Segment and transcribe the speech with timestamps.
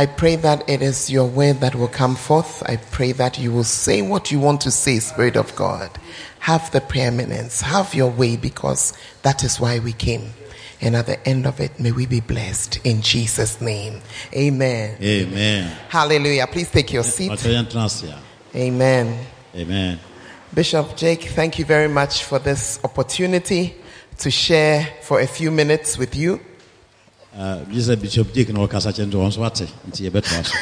[0.00, 2.62] I pray that it is your word that will come forth.
[2.64, 5.90] I pray that you will say what you want to say, Spirit of God.
[6.38, 8.94] Have the preeminence, have your way, because
[9.24, 10.32] that is why we came.
[10.80, 14.00] And at the end of it, may we be blessed in Jesus' name.
[14.32, 14.96] Amen.
[15.02, 15.76] Amen.
[15.90, 16.46] Hallelujah.
[16.46, 17.32] Please take your seat.
[17.32, 18.18] Ɔtɔ yɛn tena ase a.
[18.56, 19.26] Amen.
[19.54, 20.00] Amen.
[20.54, 23.74] Bishop Jake, thank you very much for this opportunity
[24.16, 26.40] to share for a few minutes with you.
[27.36, 30.54] Gye sɛ Bishop Jake na ɔkasa kyɛn nti wɔn nso ate nti yɛbɛtoa so.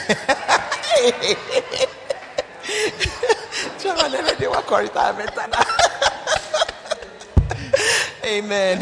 [8.25, 8.81] Amen.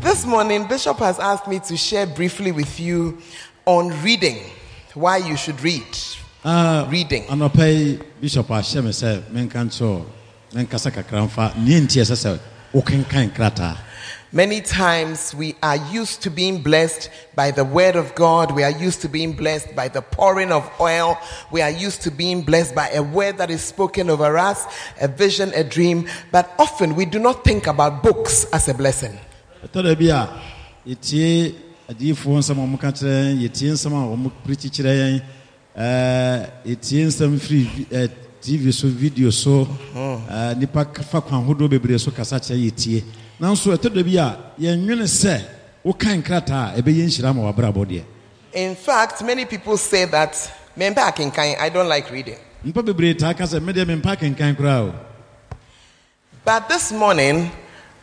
[0.00, 3.18] This morning, Bishop has asked me to share briefly with you
[3.66, 4.38] on reading,
[4.94, 5.86] why you should read.
[6.44, 7.24] Ah, Reading.
[7.24, 10.04] Anɔpa yi Bishop ahyɛ me sɛ menka nkyerɛ
[10.54, 12.38] menkasa kakra mfa neɛ nti ɛsɛ sɛ
[12.72, 13.76] wokenkan krataa.
[14.34, 18.50] Many times we are used to being blessed by the word of God.
[18.52, 21.18] We are used to being blessed by the pouring of oil.
[21.50, 24.64] We are used to being blessed by a word that is spoken over us,
[25.02, 26.08] a vision, a dream.
[26.30, 29.18] But often we do not think about books as a blessing.
[29.66, 30.40] ɛtɔ da bi a
[30.88, 31.54] yɛtie
[31.90, 35.22] adiyifoɔ nsɛm a wɔka kyerɛ yɛn yɛtie nsɛm a wɔn kyerɛ yɛn
[36.64, 38.08] yɛtie nsɛm firi
[38.40, 40.26] tv so video so mm-hmm.
[40.32, 43.04] ɛɛ nipa fa kwan ahodoɔ bebree so kasa kyerɛ yɛtie
[43.42, 45.42] nanso ɛtɔ da bi a yɛnwene sɛ
[45.84, 48.04] wokan krataa a ɛbɛyɛ nhyira ma wabrabɔ deɛ
[48.54, 50.36] In fact, many people say that,
[50.76, 52.38] "Me back in kind, I don't like reading.
[52.64, 54.94] bebree taa ka sɛ medeɛ mempa kenkan koraa o
[56.44, 57.50] But this morning,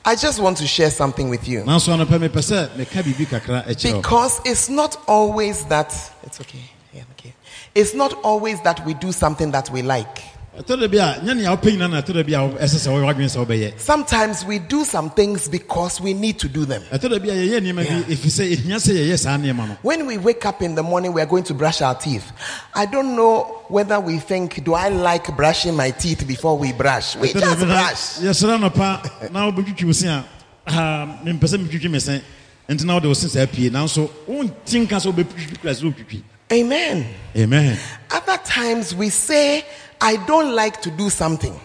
[0.03, 1.61] I just want to share something with you.
[1.63, 4.01] nanso anɔpɛ mepɛ sɛ meka biribi kakra ɛkyerɛ wo.
[4.01, 5.93] Because it's not always that,
[6.25, 6.69] it's okay.
[6.93, 7.33] Yeah, okay.
[7.75, 10.21] It's not always that we do something that we like.
[10.57, 12.75] Ɛtɔ da bi a nyɛ nea wopɛ nyina na ɛtɔ da bi a wo- ɛsɛ
[12.75, 16.65] sɛ wɔyɛ wadwene sɛ wobɛyɛ Sometimes we do some things because we need to do
[16.65, 16.81] them.
[16.91, 19.77] ɛtɔ da bi a yɛyɛ nneɛma bi ɛfiri sɛ ɛhia sɛ yɛyɛ saa nneɛma no
[19.83, 22.31] When we wake up in the morning, we are going to brush our teeth.
[22.73, 27.15] I don't know whether we think, do I like brushing my teeth before we brush?
[27.15, 28.17] We just brush.
[28.19, 30.25] yɛsrɛ nɔpa na wobɛtwitwi wo se a
[30.67, 32.21] mempɛ sɛ metwitwi me se
[32.67, 35.13] nti na wode wo se saa pie nanso wonti nka sɛ
[35.63, 36.21] sɛ wotwitwi
[36.51, 37.05] Amen.
[37.37, 37.77] amen
[38.09, 39.63] Other times we say,
[40.01, 41.59] I don't like to do something.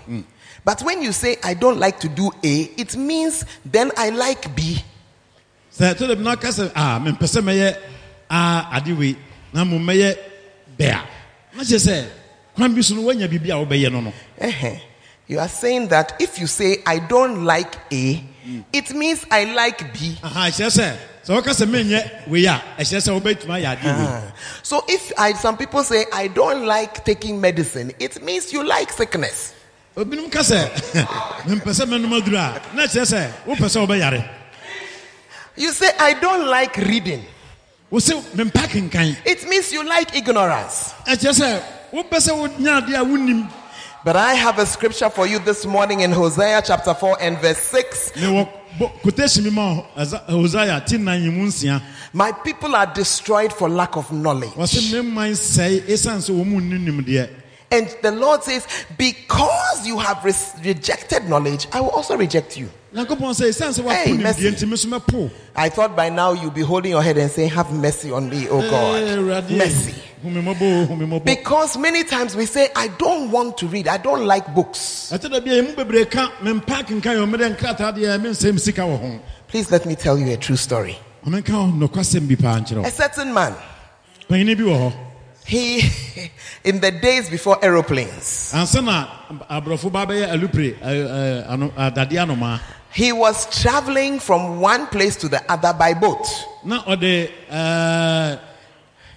[0.65, 4.55] But when you say, I don't like to do A, it means then I like
[4.57, 4.83] B.
[5.75, 7.77] sɛ ɛtɔ da bi na woka sɛ ah, mempɛ sɛ mɛyɛ
[8.31, 9.17] a ade wei
[9.53, 10.17] na mmom mɛyɛ
[10.79, 11.03] bɛ a
[11.57, 12.07] na kyerɛ sɛ
[12.55, 14.13] kwan bi so no woanya biribi a wobɛyɛ no no
[15.27, 18.23] You are saying that if you say, I don't like A,
[18.75, 20.19] it means I like B.
[20.23, 20.97] Aha, ɛkyerɛ sɛ
[21.27, 24.33] sɛ woka sɛ menyɛ wei a ɛkyerɛ sɛ wobɛtumi ayɛ ade wei.
[24.63, 28.93] So if I, some people say, I don't like taking medicine, it means you like
[28.93, 29.55] sickness.
[29.97, 30.69] obinom ka sɛ
[31.49, 34.29] mempɛ sɛ menom aduru a na kyerɛ sɛ wopɛ sɛ wobɛyare
[35.57, 37.25] You say, I don't like reading.
[37.91, 40.93] wo se mempa kenkan It means you like ignorance.
[44.05, 45.39] Ɛkyerɛ sɛ wopɛ sɛ wonya adeɛ a wonim But I have a scripture for you
[45.39, 48.13] this morning in Hosea chapter 4 and verse 6.
[48.17, 48.49] mewɔ
[48.79, 51.81] bo- quotation bi ma wo, Ɛsa- hosea ti nan yi mu nsia
[52.13, 54.55] My people are destroyed for lack of knowledge.
[57.71, 58.67] Wɔse memman sɛe ɛsiane sɛ wɔ mu nni nimdeɛ And the Lord says,
[58.97, 62.71] Because you have res- rejected knowledge, I will also reject you.
[62.95, 64.43] nyankopɔn sɛ ɛsiane sɛ Hey, mercy.
[64.43, 67.31] nimdeɛ nti me so mɛpo I thought by now you'll be holding your head and
[67.31, 69.51] saying, Have mercy on me, oh God.
[69.51, 69.95] Mercy.
[70.23, 71.25] hu me mmɔbɔ o, hu me mmɔbɔ.
[71.25, 75.11] Because many times we say, I don't want to read, I don't like books.
[75.13, 78.99] ɛtɛ da bia yɛmu bebree ka mempa kenkan yɛ ɔmɛdɛ nkrataa deɛ mensɛm sika wɔ
[79.01, 80.99] ho Please let me tell you a true story.
[81.27, 83.55] ɔmenka nokwasɛm bi paa nkyerɛ A certain man,
[85.47, 86.31] panyini bi wɔ hɔ he,
[86.65, 89.07] in the days before aeroplanes, ansa na
[89.51, 92.61] aborɔfo ba bɛyɛ alupre ɛ, ɛ, ano- adadeɛ anomaa
[92.93, 96.27] he was traveling from one place to the other by boat.
[96.65, 98.39] na ɔde ɛɛ,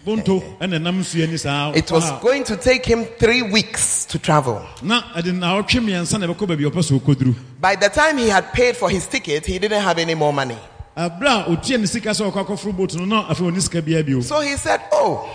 [0.06, 4.18] bonto ɛna nam nsuo ani saa It was going to take him three weeks to
[4.20, 4.66] travel.
[4.82, 8.30] na ɛde naawɔtwe mmiɛnsa na ɛbɛkɔ baabi a ɔpɛ sɛ ɔkɔduru By the time he
[8.30, 10.58] had paid for his ticket, he didn't have any more money.
[10.98, 14.04] ɛberɛ a ɔtua ne sika sɛ ɔkɔ akɔforo boat no na afei ɔne sika biaa
[14.04, 15.30] bio So he said, Oh,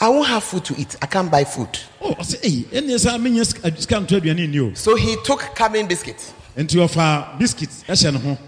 [0.00, 0.96] I won't have food to eat.
[1.02, 1.68] I can't buy food.
[2.00, 5.40] Oh, ɔsɛ ei ɛneɛ saa menya sika sika nto aduane nni o So he took
[5.56, 6.32] cabin biscuit.
[6.56, 8.38] enti ɔfa biscuit ɛhyɛ ne ho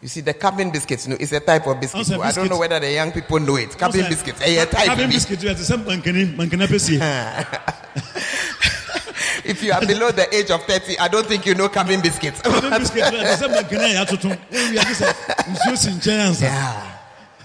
[0.00, 1.98] You see, the cabin biscuit you know, is a type of biscuit.
[1.98, 3.76] Also, I don't know whether the young people know it.
[3.76, 4.36] Cabin Ɔsɛ, biscuit.
[4.42, 4.84] Eh, a type.
[4.86, 7.00] cabin biscuit yɛ te sɛ mankani mankana pɛsie
[9.44, 12.40] if you are below the age of 30, I don't think you know cabin biscuits.
[12.42, 15.12] cabin biscuit yɛ te sɛ mankani a yɛatoto wowie ade sɛ
[15.48, 16.97] nsuo si nkyɛn ansa yeah.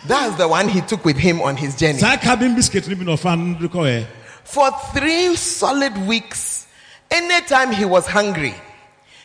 [0.05, 1.99] That's the one he took with him on his journey.
[1.99, 4.05] saa cabin biscuit no bi na ɔfa no de kɔɛ
[4.43, 6.67] For three solid weeks,
[7.09, 8.53] anytime he was hungry,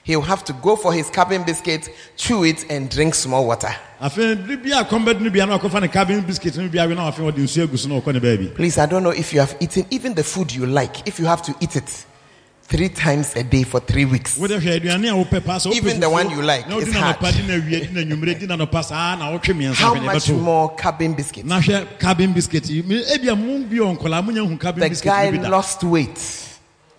[0.04, 3.74] he'll have to go for his cabin biscuit, chew it, and drink small water.
[4.00, 7.10] afei bere bi a kɔmbɛd no bia na ɔkɔfa ne cabin biscuit no bia na
[7.10, 9.40] afei ɔde nsuo agu so na ɔkɔ ne baabi Please, I don't know if you
[9.40, 12.04] have eaten even the food you like, if you have to eat it
[12.68, 14.36] three times a day for three weeks.
[14.38, 17.16] wode hwɛ aduane a wopɛ paa sɛ wopɛ Even the one you like is hard.
[17.16, 19.94] anɔpa di na awie di na anwummere di na anɔpa saa na wotwe mmiɛnsa How
[19.94, 21.44] much more cabin biscuit?
[21.46, 21.60] na
[21.98, 25.82] cabin biscuit yi Me- ebia mo bi wɔ nkɔlaa monya hu cabin The guy lost
[25.82, 26.18] weight.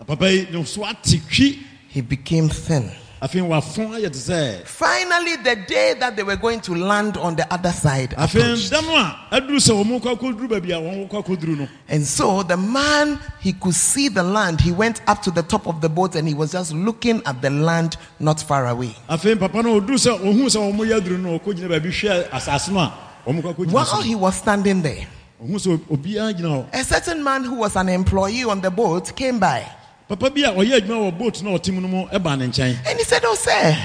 [0.06, 1.58] papa yi ne so ate twi
[1.88, 2.90] He became thin.
[3.20, 7.36] Afei wafɔn ayɛ te sɛ Finally, the day that they were going to land on
[7.36, 8.72] the other side, afei approached.
[8.72, 12.56] a aduru sɛ wɔn kɔ akɔduru baabi a wɔn kɔ akɔduru no and so the
[12.56, 14.60] man he could see the land.
[14.60, 17.42] He went up to the top of the boat and he was just looking at
[17.42, 18.96] the land not far away.
[19.08, 22.28] afei papa no oduru sɛ ohun sɛ wɔn yɛ aduru no ɔkɔ gyina baabi hwɛ
[22.30, 22.92] asase no a
[23.26, 25.06] wɔn kɔ akɔgyina so While he was standing there,
[25.44, 29.14] ohun sɛ obiara gyina hɔ a certain man who was an employee on the boat
[29.14, 29.66] came by
[30.10, 32.76] papa bi a ɔyɛ adwuma wɔ boat na ɔte mu no mu ɛbaa ne nkyɛn
[32.86, 33.76] and he said, "Oh, sir,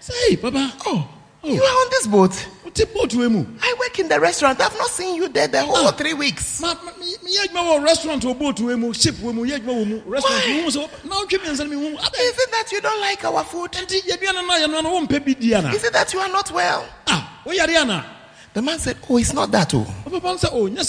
[0.00, 1.08] sɛ papa oh,
[1.42, 1.52] Oh.
[1.52, 2.46] you are on this boat.
[2.64, 4.60] wote boat wei mu I work in the restaurant.
[4.60, 5.92] I've not seen you there the whole Ah.
[5.92, 6.60] three weeks.
[6.60, 7.16] ma ma- me-
[7.54, 10.52] wɔ restaurant wɔ boat wei mu ship wei mu yɛ adwuma wɔ mu restaurant Why?
[10.52, 13.44] mehu sɛ na wotwe mmiɛnsa no mehu adɛn Is it that you don't like our
[13.44, 13.72] food?
[13.72, 16.28] nti yɛduane no a yɛnoa no wompɛ bi di ana Is it that you are
[16.28, 18.04] not well?" ah woyare ana
[18.52, 19.74] The man said, "Oh, it's not that.
[19.74, 20.84] Oh, papa no sɛ o nyɛ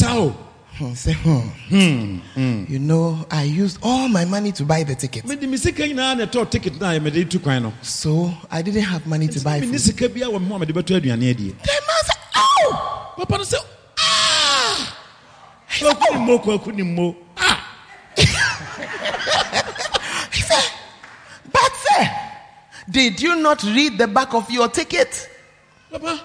[0.77, 2.65] saa o Hmm, say, hmm.
[2.67, 6.17] You know, I used all my money to buy the ticket, mede me sika nyinaa
[6.17, 9.39] na ɛtɔɔ ticket no a mede tu kwan no so I didn't have money to
[9.41, 12.17] buy food." sika bia wɔ me ho a mede bɛtɔ aduane adie The man said,
[12.35, 13.57] "Oh." papa sɛ
[13.99, 14.97] ah
[15.79, 17.61] kwaku ne mmo kwaku ne mmo ah
[20.31, 20.71] He said,
[21.51, 22.09] But sir,
[22.89, 25.29] did you not read the back of your ticket?
[25.91, 26.19] papa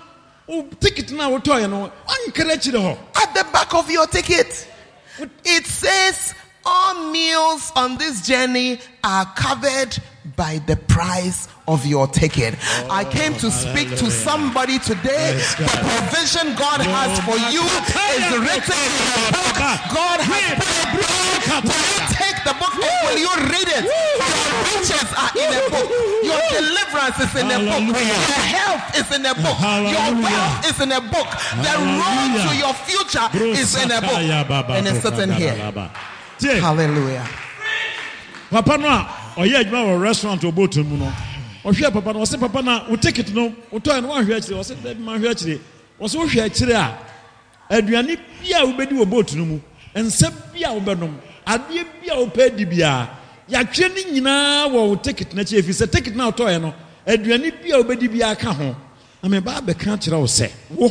[0.52, 2.98] Oh, ticket no a no wankara akyirɛ hɔ.
[3.22, 4.66] At the back of your ticket,
[5.44, 9.96] it says all meals on this journey are covered
[10.36, 12.54] by the price of your ticket.
[12.90, 15.36] I came to speak to somebody today.
[15.36, 19.56] Yes, The provision God has for you is written in the book.
[19.94, 20.70] God has put
[21.64, 23.84] Will you take the book and will you read it?
[23.88, 25.88] Your riches are in a book.
[26.22, 27.80] Your deliverance is in a book.
[27.96, 29.56] Your health is in a book.
[29.88, 31.28] Your wealth is in a book.
[31.64, 33.26] The road to your future
[33.56, 34.20] is in a book.
[34.76, 35.56] And it's sitting here.
[36.60, 37.26] Hallelujah.
[39.40, 41.12] Ɔyɛ adwuma wɔ restaurant wɔ boat mu no.
[41.64, 44.58] Ɔhwɛ papa no ɔsɛ papa no wo ticket no wotɔɛ no woanhwɛ akyire.
[44.60, 45.58] Ɔsɛ dɛ mahwɛ akyire.
[46.00, 46.98] Ɔsɛ wohwɛ akyire a
[47.70, 49.60] aduane bi a wobɛdi wɔ boat no mu
[49.94, 51.14] nsɛ bi a wobɛnom
[51.46, 53.08] adeɛ bi a wopɛ di biara
[53.50, 55.60] yɛatwerɛ no nyinaa wɔ wo ticket no akyi.
[55.62, 56.74] Ɛfiri sɛ ticket no a wotɔɛ no
[57.06, 58.76] aduane bi a wobɛdi biara ka ho.
[59.22, 60.88] Na mebaa bɛka kyerɛ wo sɛ wo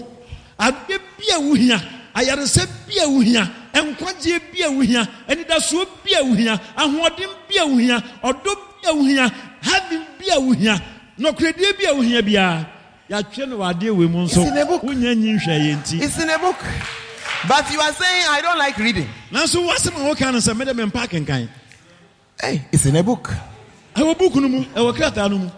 [0.60, 1.82] adeɛ bi a wohia
[2.16, 7.66] ayaresɛ bi a wohia nkwagyeɛ bi a wohia anidasoɔ bi a wohia ahoɔden bi a
[7.66, 9.32] wohia ɔdɔ bi a wohia
[9.62, 10.82] heaven bi a wohia
[11.20, 12.68] nɔkoradie bi a wohia biara
[13.10, 14.44] yɛatwerɛ no wɔ adeɛ wei mu nso
[14.84, 16.58] wonya nyi nhwɛ yɛ nti It's in a book.
[17.48, 19.08] But you are saying, I don't like reading.
[19.32, 21.48] nanso woasɛm a woka no sɛ mede mempa kenkan
[22.42, 23.34] Hey, it's in a book.
[23.96, 25.50] ɛwɔ buku no mu ɛwɔ krataa no mu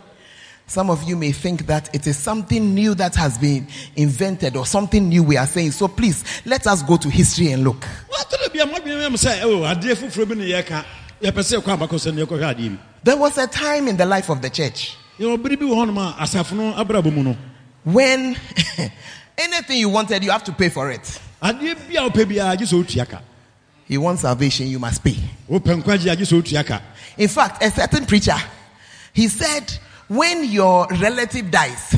[0.71, 4.65] Some of you may think that it is something new that has been invented or
[4.65, 5.71] something new we are saying.
[5.71, 7.81] So please, let us go to history and look.
[8.09, 10.85] woatɔda bia moadwene mɛm sɛ ɛwɔ adeɛ foforɔ bi ne yɛka
[11.21, 14.05] yɛpɛ sɛ yɛkɔ abakɔ sɛ ne yɛkɔhwɛ adeɛ bi There was a time in the
[14.05, 17.37] life of the church yɛwɔ bere bi wɔ hɔnom a asafo no abrabɔ mu no
[17.83, 18.37] when
[19.37, 21.19] anything you wanted, you have to pay for it.
[21.43, 23.19] adeɛ bi a wopɛ biara gye sɛ wotua ka
[23.89, 25.17] You want salvation, you must pay.
[25.49, 26.79] wopɛ nkwagye a gye sɛ wotua ka
[27.17, 28.37] In fact, a certain preacher,
[29.11, 29.77] he said,
[30.11, 31.95] when your relative dies,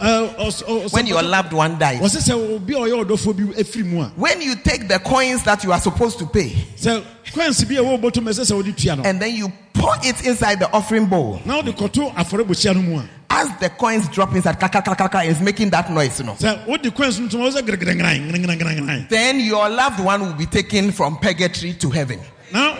[0.00, 3.84] eh, ɔs- when your loved one dies, wɔse sɛ obi a ɔyɛ ɔdɔfoɔ bi afiri
[3.84, 7.02] mu a when you take the coins that you are supposed to pay sɛ
[7.32, 9.94] kwansi bi a ɛwɔ bɔtɔ mu ɛsɛ sɛ wode tua no and then you pour
[10.02, 14.08] it inside the offering bowl, na wode kɔto afɔrebɔhyia no mu a as the coins
[14.08, 16.32] drop inside, kaka, kaka, kaka, it's making that noise, you know.
[16.34, 20.46] sɛ wode kwansi no ntom wɔ sɛ gregrɛngran gregrɛngran Then your loved one will be
[20.46, 22.18] taken from purgatory to heaven.
[22.52, 22.74] na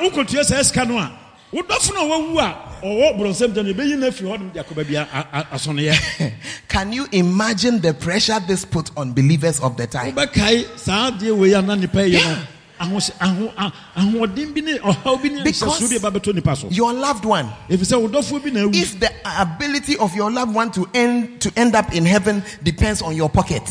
[6.69, 10.15] Can you imagine the pressure this put on believers of the time?
[10.15, 12.37] wobɛkae saa adeɛ wei a na nipa yɛ no
[12.81, 16.55] ahohyɛ- aho- a- ahoɔden bi ne ɔhaw bi ne Because nhyɛsoɔ bi a ɛbɛbɛtɔ nipa
[16.57, 16.69] so.
[16.69, 18.75] Your loved one, ɛfiri sɛ wodɔfoɔ bi na awu.
[18.75, 23.01] if the ability of your loved one to end to end up in heaven depends
[23.03, 23.65] on your pocket,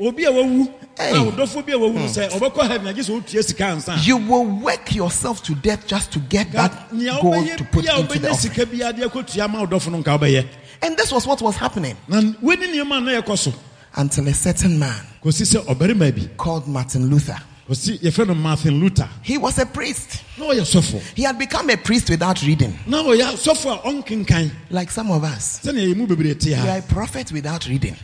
[0.00, 0.66] obi a wawu.
[0.98, 3.96] Na wodɔfoɔ bi a wawu no sɛ ɔbɛkɔ heaven agye sɛ sika ansa.
[4.06, 8.30] You will work yourself to death just to get that gold to put into the
[8.30, 8.34] offering.
[8.34, 10.46] sika bi adeɛ kɔtua ma wodɔfo no nka wobɛyɛ.
[10.82, 11.96] And this was what was happening.
[12.08, 13.52] Na wani nneɛma a na yɛkɔ so.
[13.96, 16.28] Until a certain man kɔsi sɛ ɔbarima bi.
[16.36, 17.38] called Martin Luther.
[17.66, 19.08] No martin luther.
[19.22, 20.22] He was a priest.
[20.38, 20.50] No,
[21.14, 24.50] He had become a priest without reading, na ɔyɛ sɔfo a ɔnkenkan.
[24.70, 25.60] Like some of us.
[25.64, 27.96] sɛnea yɛ mu bebree te You are a prophet without reading.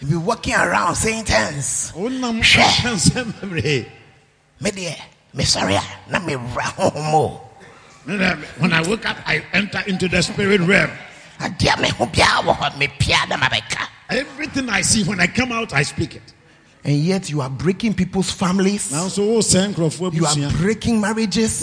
[0.00, 1.92] Ɔyɛ diifo a wonkare You be walking around saying tongues.
[1.94, 2.60] wonam Hwɛ.
[2.60, 3.86] aka nsɛm bebree
[4.60, 4.96] Me dear,
[5.34, 5.44] me
[5.76, 7.40] ah, na me homo.
[8.04, 10.90] when i wake up i enter into the spirit realm
[11.40, 13.86] Adia me ho bia wo hɔ, me pia na mabɛka.
[14.10, 16.32] everything i see when i come out i speak it
[16.84, 18.90] And yet you are breaking people's families.
[18.92, 21.60] nanso wosɛe nkurɔfoɔ You are breaking marriages.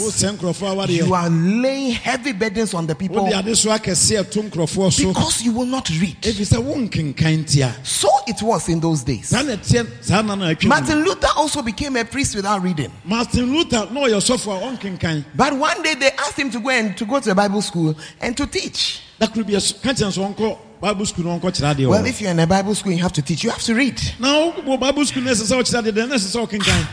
[0.90, 5.08] You are laying heavy burdens on the people wode ade so akɛseɛ ɛto nkurɔfoɔ so
[5.14, 6.18] because you will not read.
[6.22, 9.30] ɛfiri sɛ wonkenkan tia So it was in those days.
[9.30, 10.70] saa na ɛteɛ saa na na atwa mu.
[10.70, 12.92] Martin Luther also became a priest without reading.
[13.06, 17.06] martin luther ɔyɛ sɔfo a But one day they asked him to go and to
[17.06, 19.00] go to a Bible school and to teach.
[19.20, 19.82] da koro bi ɛso-
[20.82, 22.48] ka kyerɛ nso ɔnkɔ bible school na ɔnkɔ kyerɛ adeɛ Well, if you're in a
[22.48, 23.44] Bible school, you have to teach.
[23.44, 24.02] You have to read.
[24.20, 26.88] na wobɔ bible school na ɛsɛ sɛ ɔkyerɛ adeɛ dɛ na ɛsɛ sɛ ɔkenkan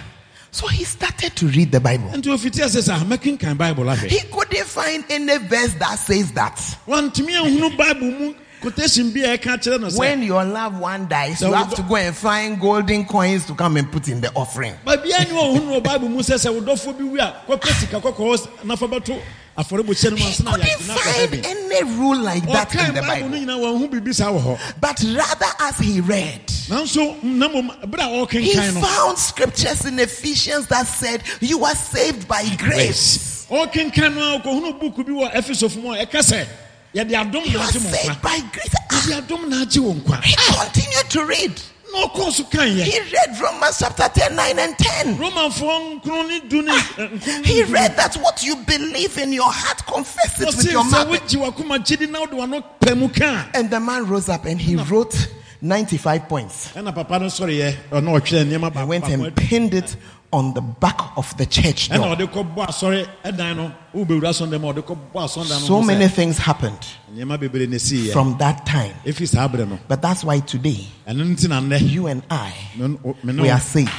[0.54, 2.10] So he started to read the Bible.
[2.10, 6.56] nti ofiti ase sɛ mɛkenkan bible ahwɛ He couldn't find any verse that says that
[6.86, 11.08] wantumi ahunu bible mu quotation bi a ɛka kyerɛ no sɛ when your loved one
[11.08, 14.08] dies, So you we have to go and find golden coins to come and put
[14.08, 14.74] in the offering.
[14.86, 18.48] baabia ne ɔhunu wɔ bible mu sɛ sɛ wodɔfoɔ bi wi a kɔpɛ sika kɔkɔɔ
[18.64, 19.22] nafa bɛto no
[19.56, 23.54] mu He ansa na couldn't find any rule like that in the bible no Bible.
[23.54, 28.36] nyinaa wɔnhu biribi saa wɔ hɔ But rather, as he read, nanso na mmom berɛ
[28.36, 33.46] a he found scriptures in Ephesians that said, You are saved by grace.
[33.50, 36.46] ɔkenkan no a ɔkɔhunu buku bi wɔ efesofo mu a ɛka sɛ
[36.94, 38.74] yɛde adom You are saved by grace.
[38.90, 41.60] Yɛde adom na agye He continued to read.
[41.92, 45.16] Na ɔkɔɔ so kaeɛ He read Romans chapter 10, 9, and 10.
[45.18, 49.84] romanfoɔ nkron ne du ne eh, He read that what you believe in your heart,
[49.86, 51.08] confess it with your mouth.
[51.08, 54.60] wogye wakoma gyidi na wode wano pɛ mu ka And the man rose up and
[54.60, 55.28] he wrote
[55.60, 56.68] 95 points.
[56.74, 59.96] ɛna papa no sɔreɛ ɔna ɔtwerɛ nneɛma He went and pinned it
[60.32, 62.16] on the back of the church door.
[62.16, 66.08] ɔde kɔbɔ asɔre ɛdan no wobɛwura asɔnda mu a ɔde kɔbɔ asɔnda no So many
[66.08, 66.78] things happened
[67.14, 68.94] nneɛma bebree na ɛsiiɛ from that time.
[69.04, 72.22] ɛfiri saa berɛ no But that's why today, ɛno no nti na nnɛ you and
[72.30, 73.90] I, me- me ne we are saved.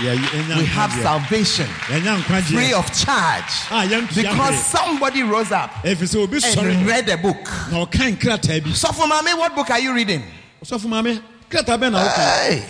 [0.00, 6.38] We have salvation free of charge because somebody rose up ɛfiri sɛ obi
[6.70, 7.42] and read a book.
[7.72, 10.22] na ɔka nkrataa bi So for mommy, what book are you reading?
[10.64, 11.20] ɔsɔfo maame
[11.50, 12.62] krataa bɛn Hey.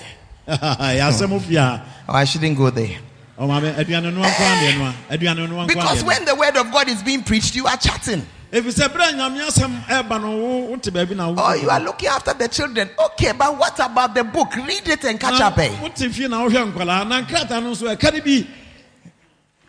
[0.49, 2.99] yɛasɛm fi a Oh, I shouldn't go there.
[3.41, 7.23] Ɔmaame aduane noa nkwa ne ɛnoa aduane Because when the word of God is being
[7.23, 8.27] preached, you are chatting.
[8.53, 11.71] ɛfiri sɛ berɛ a nyame asɛm ɛba no wo wote baabi na wo- Oh, you
[11.71, 12.91] are looking after the children.
[12.99, 14.55] Okay, but what about the book?
[14.57, 15.57] Read it and catch up.
[15.59, 15.71] Eh?
[15.81, 18.47] wote fie na wohwɛ nkwalaa na nkrataa no nso ɛka ne bi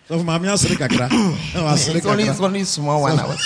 [0.10, 1.10] sɔfo maame asere kakra
[1.54, 3.18] na wasere It's only, it's only small one.
[3.20, 3.36] hour.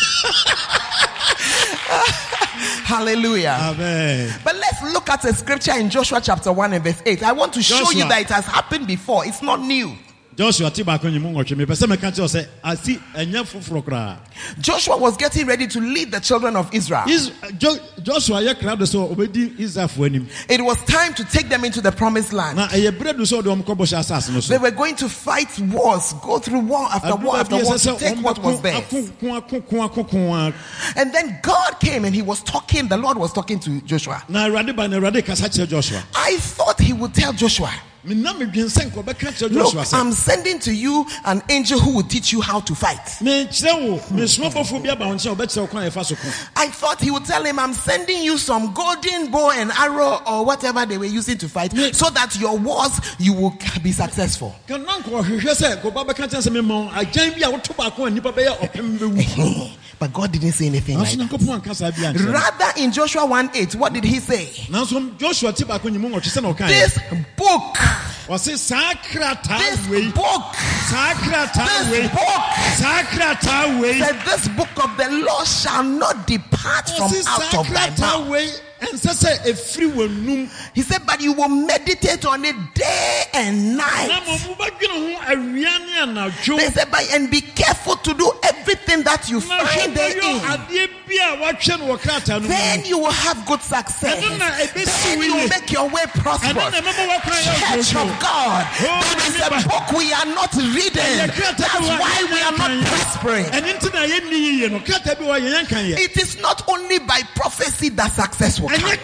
[2.86, 3.58] Hallelujah.
[3.62, 7.24] amen But let's look at a scripture in Joshua chapter 1 and verse 8.
[7.24, 9.26] I want to show you that it has happened before.
[9.26, 9.96] It's not new.
[10.38, 13.84] Joshua te baako nyi mu nwɔtwe mepɛ sɛ meka kyerɛ wo sɛ asi ɛnyɛ foforɔ
[13.84, 14.18] koraa
[14.60, 17.06] Joshua was getting ready to lead the children of Israel.
[17.08, 21.64] Is- Jo- joshua yɛ krado sɛ ɔbɛdi israelfoɔ anim It was time to take them
[21.64, 22.58] into the promised land.
[22.58, 25.58] na ɛyɛ berɛ du sɛ ɔde ɔm kɔbɔhyɛ asase no They were going to fight
[25.60, 30.54] wars, go through war after war after war to take what was a
[30.98, 34.22] And then God came and he was talking, the Lord was talking to Joshua.
[34.28, 37.72] na awurade ba na awurade kasa kyerɛ joshua I thought he would tell Joshua,
[38.06, 42.04] mena medwen sɛ nka ɔbɛka kyerɛ Look, I'm sending to you an angel who will
[42.04, 43.06] teach you how to fight.
[43.22, 46.16] mekyerɛ wo mesoma bɔfoɔ bi aba wo nkyɛn a ɔbɛkyerɛ wo kwan a yɛfa so
[46.16, 50.22] ko I thought he would tell him, I'm sending you some golden bow and arrow
[50.28, 54.56] or whatever they were using to fight so that your wars you will be successful.
[60.00, 60.60] ka na nka ɔhwehwɛ sɛ nka ɔba bɛka kyerɛ sɛ mema wo agyan bi a
[60.60, 61.30] woto baako a nnipa bɛyɛ ɔpem bɛwu but God didn't say anything like that.
[61.30, 62.32] nyankopɔn anka saa bi ankyerɛ no.
[62.32, 64.46] Rather, in Joshua 1 8, what did he say?
[64.70, 67.00] nanso joshua te baako nyimu nwɔtwe sɛ na ɔkaeɛ This
[67.38, 67.78] book,
[68.28, 70.56] ɔse saa krataa this book,
[70.90, 72.44] saa krataa wei this book.
[72.78, 77.70] Saa krataa wei said, This book of the law shall not depart from out of
[77.74, 78.30] thy krataa mouth.
[78.30, 78.50] wei
[78.82, 84.10] ɛnsɛ sɛ ɛfiri w'anum He said, But you will meditate on it day and night.
[84.10, 86.58] mmom wobɛdwene ho awia ne anadwo.
[86.58, 90.40] They said, but and be careful to do everything that you find therein.
[90.40, 94.24] adeɛ bi a woatwɛ no wɔ krataa no Then you will have good success.
[94.24, 96.54] Ɛno na ɛbɛsi Then you will make your way prosperous.
[96.56, 98.66] na ɛmɛma woakwan yɛ Church of God.
[98.82, 101.18] Oh, That is a book we are not reading.
[101.18, 103.46] That's krataa bi wɔ why we are not prospering.
[103.46, 106.68] ɛno nti na yɛnni yie no krataa bi wɔ yɛnyɛ nkan yɛ It is not
[106.70, 108.98] only by prophecy that success will come.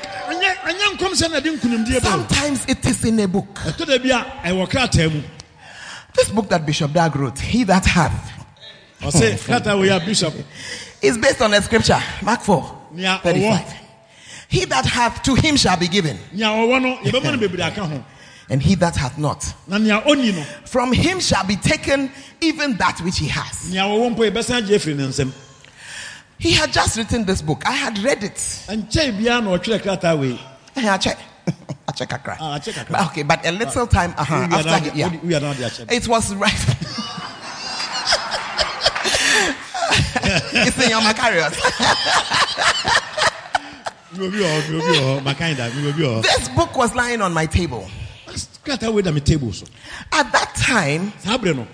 [2.02, 3.54] Sometimes it is in a book.
[3.66, 5.22] ɛtɔ da bi a ɛwɔ krataa mu
[6.14, 8.32] This book that Bishop Dag wrote, He That Hath,
[9.02, 10.34] ɔse krataa wɔ yɛ a bishop
[11.02, 12.78] is based on a scripture, Mark 4,
[13.24, 13.74] 35.
[14.50, 16.20] He that hath to him shall be given.
[18.52, 20.02] nea ɔwɔ no yɛbɛma no bebree aka ho and he that hath not, na nea
[20.02, 23.70] ɔni no from him shall be taken even that which he has.
[23.72, 25.32] nea wɔwɔ mpo yɛbɛsan gye afiri ne nsɛm
[26.38, 27.62] He had just written this book.
[27.68, 28.34] I had read it.
[28.68, 30.40] nkyɛn biara na ɔtwerɛ krataa wei
[30.76, 31.20] I check.
[31.88, 32.38] I check Accra.
[32.40, 32.92] Ah, akyɛ kakra.
[32.92, 35.08] But Okay, but a little time uh-huh, after, he- yeah.
[35.10, 35.92] wode- wowia na ade.
[35.92, 36.52] It was right.
[40.54, 41.56] it's in your Macarius.
[44.18, 46.24] Mi obi wɔ hɔ, mi obi wɔ hɔ, makan da, mi obi wɔ hɔ.
[46.24, 47.90] This book was lying on my table.
[48.68, 51.68] At that time, saa bere no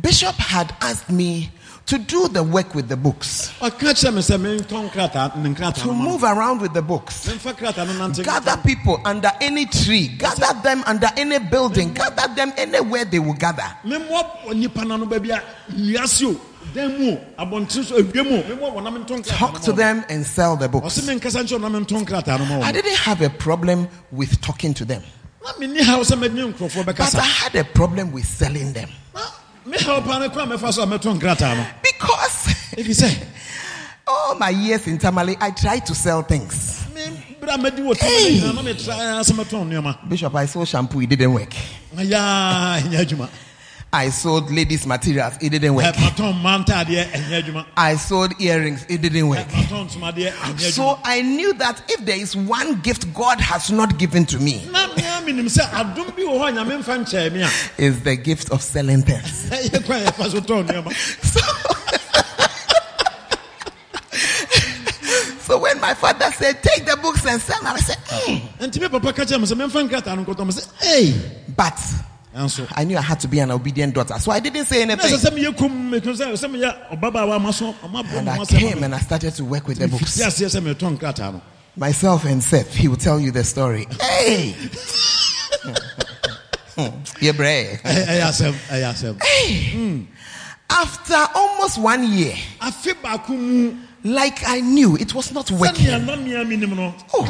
[0.00, 1.50] Bishop had asked me
[1.86, 5.82] to do the work with the books, ɔka kyerɛ me sɛ mentɔn krataa ne nkrataa
[5.82, 7.26] to move around with the books.
[7.26, 12.32] memfa krataa no nante Gather people under any tree, gather them under any building, gather
[12.34, 13.64] them anywhere they will gather.
[13.84, 15.42] memmɔ nipa na no baabi a
[15.72, 16.40] nnuase o
[16.74, 19.72] dan mu o abɔnten so awia mu o memmɔ wɔ na mentɔn krataa Talk to
[19.72, 20.98] them and sell the books.
[21.00, 24.84] menkasa nkyɛ na mentɔn krataa no ma I didn't have a problem with talking to
[24.84, 25.02] them,
[25.42, 29.20] na menni haw sɛ mɛne nkurɔfoɔ but I had a problem with selling them Na
[29.66, 32.54] me haw paa no kora mɛfa so a mɛtɔn krataa no because
[34.06, 36.86] all my years in Tamale, I tried to sell things.
[36.94, 37.02] me
[37.40, 38.40] berɛ a madi wɔ Hey!
[38.40, 38.86] tamana nyinaa
[39.24, 41.54] na metra sɛ Bishop, I sold shampoo, it didn't work.
[43.92, 45.94] Ayaa ɛnyɛ adwuma I sold ladies' materials, it didn't work.
[45.94, 49.48] matɔn ma ntaadeɛ ɛnyɛ adwuma I sold earrings, it didn't work.
[49.48, 53.70] matɔn ntomadeɛ ɛnyɛ adwuma So I knew that if there is one gift God has
[53.70, 57.04] not given to me, na mea menim sɛ adom bi wɔ hɔ a nyame mfa
[57.04, 59.48] nkyɛɛ me a is the gift of selling things.
[59.50, 61.40] ɛyɛ kwan a yɛfa so
[65.48, 68.38] So when my father said, Take the books and sell them, I said, mm.
[68.68, 71.14] nti me papa ka kyerɛ me sɛ memfa nkrataa no nkɔtɔ me sɛ ei
[71.56, 71.78] But
[72.76, 74.18] I knew I had to be an obedient daughter.
[74.18, 75.12] So I didn't say anything.
[75.12, 78.94] sɛ meyɛ kom meko sɛ sɛ meyɛ ɔbabaawa ma so ɔmabrɛ And I came and
[78.94, 80.20] I started to work with the books.
[80.20, 81.42] aseɛ sɛ metɔn nkrataa no
[81.76, 83.86] Myself and Seth, he will tell you the story.
[84.00, 84.54] Hey!
[87.20, 90.06] yeah, ɛyɛ asɛm ɛyɛ
[90.70, 92.34] After almost one year,
[94.04, 95.86] like I knew it was not working.
[96.06, 97.24] na mea menim no Oh.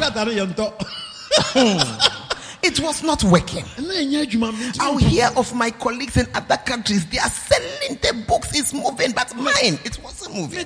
[2.61, 3.63] krataa no yɛ ntɔ It was not working.
[3.77, 7.05] ɛna ɛnyɛ adwuma mentimi I'll hear of my colleagues in other countries.
[7.05, 8.49] They are selling their books.
[8.53, 10.65] It's moving, but mine, it wasn't moving.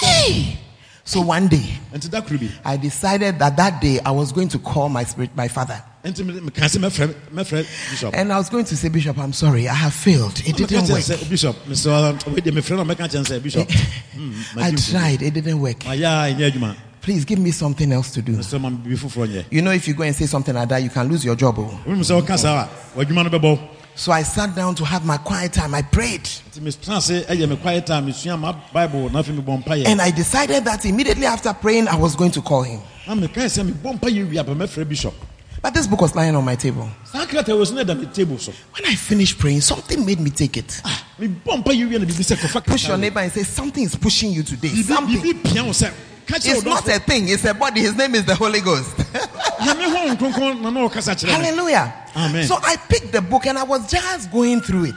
[0.00, 0.58] Hey!
[1.04, 4.58] So one day, nti da koro I decided that that day I was going to
[4.58, 8.48] call my spirit, my father, nti me- meka sɛ mɛfrɛ mɛfrɛ bishop and I was
[8.48, 10.40] going to say, Bishop, I'm sorry, I have failed.
[10.46, 11.28] It didn't work.
[11.28, 13.68] bishop mesɛ wei deɛ mefrɛ no mɛka kyɛn sɛ bishop
[14.14, 15.82] hmm, I tried, it didn't work.
[15.82, 15.90] fo.
[15.90, 18.32] ayɛ a ɛnyɛ adwuma Please give me something else to do.
[18.36, 20.82] mesɛ ma biribi foforɔ nyɛ You know, if you go and say something like that,
[20.82, 21.58] you can lose your job.
[21.58, 21.80] oh.
[21.86, 23.58] wonim sɛ woka saa a ah, w'adwuma no bɛbɔ
[23.96, 25.74] So I sat down to have my quiet time.
[25.74, 26.22] I prayed.
[26.22, 29.86] nti metena ase eh, ɛyɛ me quiet time mesua ma bible na afei mebɔ mpayɛ
[29.86, 32.80] And I decided that immediately after praying, I was going to call him.
[35.58, 36.34] Na mekae sɛ mebɔ mpayɛ wie a bɛ mɛfrɛ bishop But this book was lying
[36.36, 36.88] on my table.
[37.12, 40.20] saa krataa wɔ so no ɛda me table so When I finished praying, something made
[40.20, 40.80] me take it.
[41.20, 44.32] mebɔ mpayɛ wie na biribi sɛ kɔfa Push your neighbor and say, Something is pushing
[44.32, 44.68] you today.
[44.82, 45.20] Something.
[45.20, 45.90] biribi pia wo sɛ
[46.26, 47.80] ka kyerɛ It's not a thing, it's a body.
[47.80, 48.96] His name is the Holy Ghost.
[49.58, 51.92] nyame hɔ nkronkron na na ɔkasa kyerɛ me Hallelujah.
[52.18, 52.44] Amen.
[52.46, 54.94] So I picked the book and I was just going through it.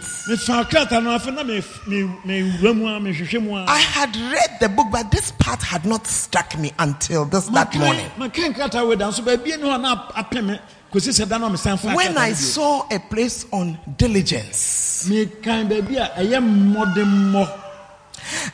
[3.68, 7.76] I had read the book, but this part had not struck me until this that
[7.76, 8.10] morning.
[8.18, 10.60] maka nkrataa wei da nso baabia ni hɔ a na apɛ me
[10.92, 15.70] kɔsi sɛ da no a mesan fa When I saw a place on diligence, mekan
[15.70, 17.60] baabi a ɛyɛ mmɔdemmɔ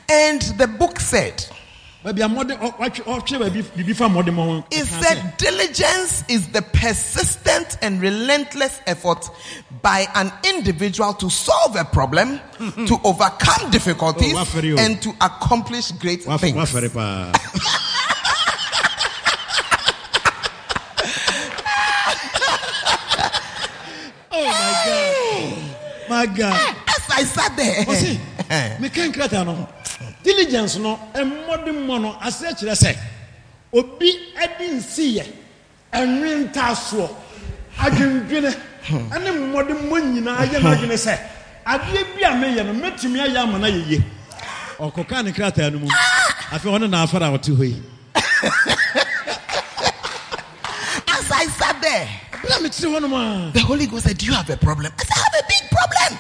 [0.10, 1.46] and the book said,
[2.04, 6.48] baabi a mmɔde ɔ- watwe- ɔtwe baabi biribi fa mmɔdemmɔ ho It said diligence is
[6.50, 9.30] the persistent and relentless effort
[9.82, 12.40] by an individual to solve a problem,
[12.88, 16.56] to overcome difficulties, Oh, and to accomplish great things.
[24.32, 26.10] oh my god.
[26.10, 26.76] My god.
[26.88, 27.86] As I sat there,
[30.02, 30.08] no.
[30.24, 32.98] Diligence no mmɔdemmɔ no asɛ kyerɛ sɛ
[33.74, 34.10] obi
[34.44, 35.26] adi nsiyɛ
[35.94, 37.10] ɛnwe ntaasoɔ
[37.80, 38.52] adwendwene
[39.12, 41.18] ɛne mmɔdemmɔ nyinaa yɛ n'adwene sɛ
[41.66, 44.04] adeɛ bi a meyɛ no mɛtumi ayɛ ama no ayɛye
[44.80, 45.88] ɔkɔka ne krataa no mu.
[46.52, 47.82] Afei ɔne naafara a ɔte hɔ yi.
[51.08, 52.08] As I sat there,
[53.54, 54.92] the Holy Ghost said, Do you have a problem?
[54.98, 56.20] I said, I have a big problem.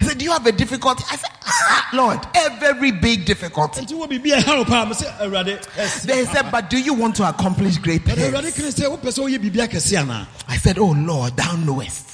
[0.00, 1.04] He said, Do you have a difficulty?
[1.10, 3.82] I said, Ah, Lord, a very big difficulty.
[3.82, 7.16] nti wɔ biribi a ɛhaw paa mesɛ awurade ɛsi They said, But do you want
[7.16, 8.18] to accomplish great things?
[8.18, 12.06] kene sɛ wopɛ sɛ woyɛ biribi akɛse anaa I said, Oh Lord, thou knowest.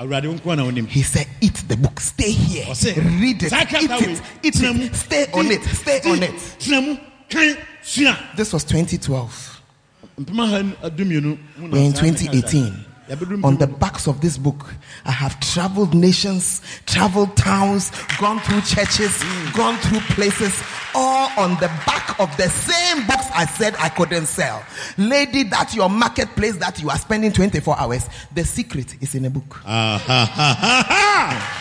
[0.00, 3.72] awurade wo nkoa na wonim He said, Eat the book, stay here, read it, eat
[3.72, 6.34] it, eat it, stay on it, stay on it.
[6.58, 6.96] tena mu
[7.28, 9.60] kan sua This was 2012.
[10.18, 12.32] mpem aha dumienu mu na We're in saa meka saa.
[12.32, 12.84] 2018.
[13.44, 14.66] On the backs of this book,
[15.06, 19.56] I have traveled nations, traveled towns, gone through churches, mm.
[19.56, 20.52] gone through places,
[20.94, 24.62] all on the back of the same books I said I couldn't sell.
[24.98, 28.06] Lady, that's your marketplace that you are spending 24 hours.
[28.34, 29.60] The secret is in a book.
[29.64, 29.98] Ahahaha.
[30.04, 31.58] ha, ha, ha,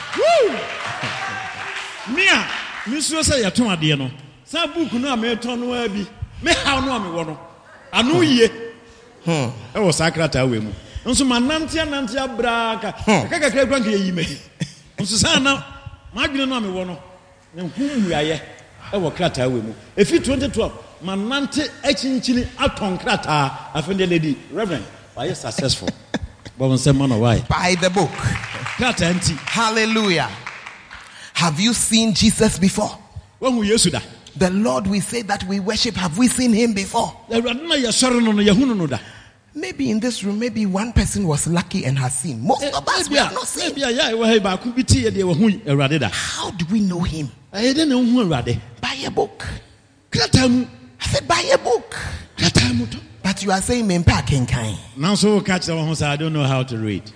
[2.87, 4.09] mesuo sɛ yɛtɔn adeɛ no
[4.45, 6.05] saa book no a metɔn no ara bi
[6.41, 7.37] mehaw no a no
[7.91, 8.47] ano yie
[9.25, 9.49] hmm.
[9.75, 10.71] ɛwɔ saa krataa wei mu
[11.07, 12.91] nso manante anante abraa ka.
[13.07, 14.37] Ɛka kakra kura nka yɛyi m'ahi
[14.99, 15.63] nso saa na
[16.15, 16.97] m'adwene no a mewɔ no
[17.55, 18.39] ne ho mmuayɛ
[18.91, 19.73] ɛwɔ krataa wei mu.
[19.97, 20.71] Ɛfi 2012
[21.03, 23.51] manante akyinkyini atɔn krataa.
[23.73, 25.87] Afei deɛ lady reverend wayɛ successful?
[26.59, 28.09] Bɔbɔ nsɛm ma no wayɛ Buy the book.
[28.77, 29.37] krataa nti.
[29.37, 30.29] Hallelujah.
[31.33, 32.97] Have you seen Jesus before?
[33.41, 33.99] wahu yesu da.
[34.35, 37.11] The Lord we say that we worship, have we seen him before?
[37.31, 38.99] awurade na yɛsɔre no no yɛhunu no da
[39.57, 42.45] Maybe in this room, maybe one person was lucky and has seen.
[42.45, 43.71] Most eh, of us we have not seen.
[43.73, 46.09] ebi a yɛ a ɛwɔ ha yi baako bi te yɛ deɛ wahu awurade da
[46.09, 47.31] How do we know him?
[47.51, 49.43] ɛyɛ dɛ na wohu awurade Buy a book.
[50.13, 51.95] I said, buy a book.
[53.23, 54.77] But you are saying, Mempa Kenkai.
[54.95, 57.11] woka kyerɛ wɔn ho sɛ i don't know how to read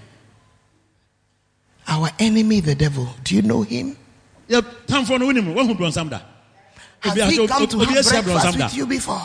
[1.88, 3.96] Our enemy, the devil, do you know him?
[4.50, 6.22] yɛ tamfoɔ no wonim wahu brɔnsam da
[7.02, 9.22] Has he come to have breakfast with you before?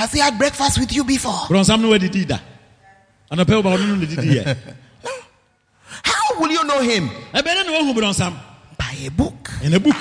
[0.00, 1.44] Has he had breakfast with you before?
[1.52, 2.38] brɔnsam no wadidi da
[3.30, 4.56] anɔpɛ wo ba ɔno no ne didi yɛ
[6.02, 7.10] How will you know him?
[7.34, 8.32] ɛbɛn ne na wahu brɔnsam
[8.78, 9.50] Buy a book.
[9.62, 9.96] in a book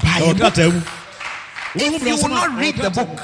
[0.00, 0.88] ɛwɔ a book.
[1.74, 3.20] If you will not read the book,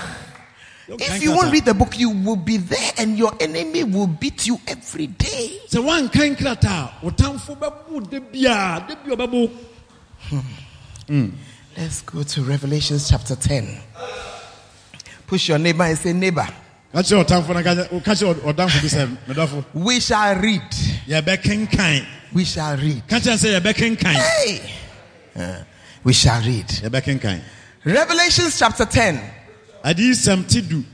[1.00, 4.46] if you won't read the book, you will be there and your enemy will beat
[4.46, 5.60] you every day.
[5.70, 9.26] sɛ woankan krataa a wo tamfo bɛbo da bia da
[10.28, 10.38] hmm.
[11.08, 11.28] hmm.
[11.74, 13.80] Let's go to Revelations chapter 10.
[15.26, 16.46] Push your neighbor and say, Neighbor,
[16.92, 20.62] ka kyerɛ ɔtamfo no ka kyerɛ ka kyerɛ ɔdamfo bi sɛ medɔfo we shall read.
[22.32, 23.02] We shall read.
[23.08, 24.60] sɛ yɛbɛkenkan Hey!
[25.34, 25.62] Uh,
[26.04, 26.66] we shall read.
[27.84, 29.20] Revelations chapter 10.
[29.84, 30.84] adiyisɛm ti du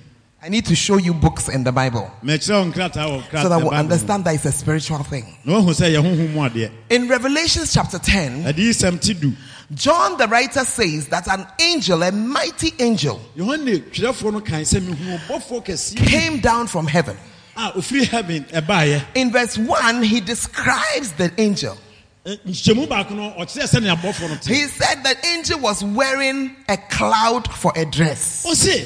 [0.44, 3.58] I need to show you books in the Bible mɛkyerɛ wo nkrataa wɔ so that
[3.60, 5.24] we'll understand that it's a spiritual thing.
[5.44, 9.32] na wahu sɛ yɛ honhom mu adeɛ In Revelations chapter 10, adiyisɛm ti du
[9.74, 14.80] John the writer says that an angel, a mighty angel, yohane twerɛfoɔ no kan sɛ
[14.80, 17.16] mehu ɔbɔfoɔ kɛseɛ came down from heaven.
[17.56, 21.78] a ofiri heaven ɛbaeɛ In verse 1, he describes the angel.
[22.26, 26.54] Ɛ, nhyɛmu baako no ɔkyerɛ sɛnea abɔfoɔ no te He said the angel was wearing
[26.68, 28.44] a cloud for a dress.
[28.46, 28.84] ɔse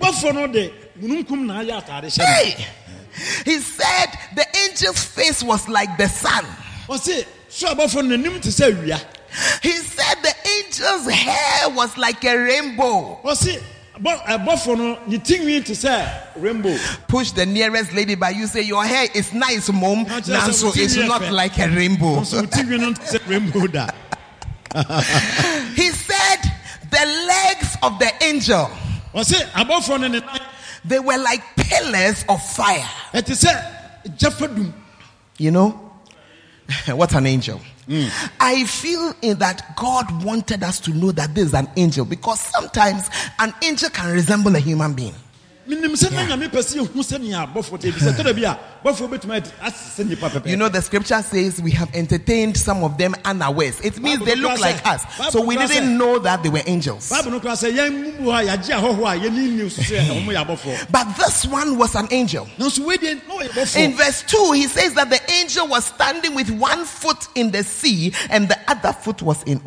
[0.00, 2.66] bɔfoɔ no de mununkum na ayɛ atade Hey!
[3.44, 6.44] He said the angel's face was like the sun.
[9.34, 12.24] Ɔse so abɔfoɔ no n'anim te sɛ awia He said the angel's hair was like
[12.24, 13.20] a rainbow.
[13.24, 13.62] ɔse
[14.00, 16.76] bɔ- ɛbɔfoɔ eh, no ne tinwi te sɛ rainbow
[17.08, 20.04] Push the nearest lady by you say your hair is nice, mom.
[20.04, 22.20] Not just Now, so it's not like a rainbow.
[22.20, 23.88] tinwi no te sɛ rainbow da
[25.76, 26.38] He said
[26.90, 28.70] the legs of the angel
[29.14, 30.40] ɔse abɔfoɔ no ne nan
[30.84, 32.88] they were like pillars of fire.
[33.14, 34.74] ɛte sɛ gyafa dum
[35.38, 35.90] You know,
[36.94, 37.60] what an angel.
[37.88, 38.30] Mm.
[38.40, 42.40] I feel in that God wanted us to know that this is an angel because
[42.40, 45.14] sometimes an angel can resemble a human being.
[45.68, 48.58] Menim sɛ na nyame pɛ sɛ yɛhu sɛnea abɔfoɔ te bi sɛ tɔda bi a
[48.84, 52.84] bɔfoɔ bɛtumi ase sɛ nnipa pɛpɛ You know, the scripture says we have entertained some
[52.84, 53.80] of them unawares.
[53.80, 55.04] It means they look like us.
[55.30, 57.08] So we didn't know that they were angels.
[57.08, 60.06] bible no koraa sɛ yɛn mubu hɔ a yɛagye ahɔhoɔ a yɛne nni so sɛ
[60.06, 62.46] ɔmo yɛ abɔfoɔ But this one was an angel.
[62.58, 66.50] nanso wedeɛ na ɔyɛ In verse 2, he says that the angel was standing with
[66.50, 69.60] one foot in the sea and the other foot was in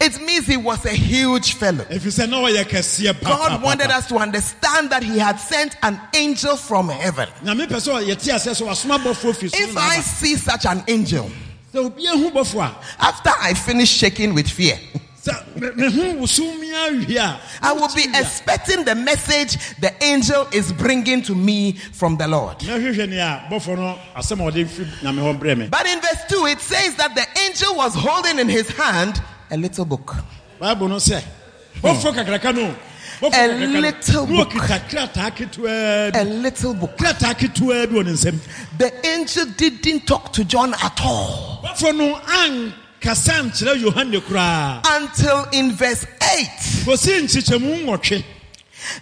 [0.00, 0.18] Nkoranza.
[0.18, 0.20] nyimu mmienu no ɔse nanan baako si po so ɛna baako so si nkuransa It
[0.26, 1.84] means he was a huge fellow.
[1.84, 6.00] ɛfiri sɛ na ɔyɛ kɛseɛ God wanted us to understand that he had sent an
[6.14, 7.28] angel from heaven.
[7.44, 10.82] nyame pɛ sɛ yɛte aseɛ sɛ wasoma bɔfoɔ fi so If I see such an
[10.88, 11.30] angel,
[11.72, 14.78] sɛ obi ahu bɔfoɔ a after I finish shaking with fear,
[15.24, 20.70] sɛ me- mehu wosomia awie a I will be expecting the message the angel is
[20.72, 22.58] bringing to me from the Lord.
[22.58, 25.98] mɛhwehwɛ ne a bɔfoɔ no asɛm a ɔde fi nyame hɔ brɛ me But in
[26.00, 30.14] verse 2, it says that the angel was holding in his hand a little book.
[30.60, 31.80] bible no hmm.
[31.82, 32.74] kakraka no
[33.20, 34.48] bɔfoɔ A kakraka no, little book.
[34.50, 36.96] ɔkita krataa ketewaa A little book.
[36.96, 38.38] krataa ketewaa bi wɔ ne
[38.78, 45.46] The angel didn't talk to John at all bɔfoɔ no ankasa nkyerɛ yohane koraa until
[45.52, 46.48] in verse 8.
[46.84, 48.24] kɔsi nkyekyɛmu nwɔtwe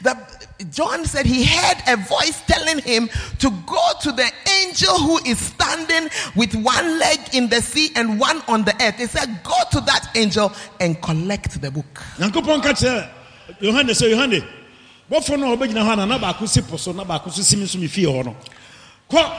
[0.03, 0.17] The,
[0.71, 4.31] John said he heard a voice telling him to go to the
[4.65, 8.97] angel who is standing with one leg in the sea and one on the earth.
[8.97, 12.03] He said, Go to that angel and collect the book.
[12.19, 13.09] nyankopɔn ka kyerɛ
[13.61, 14.45] yohane sɛ yohane
[15.11, 17.61] bɔfo no a wɔbɛgyina hɔ ana na baako si po so na baako so sim
[17.61, 18.37] nso me fie hɔ no
[19.11, 19.31] kɔ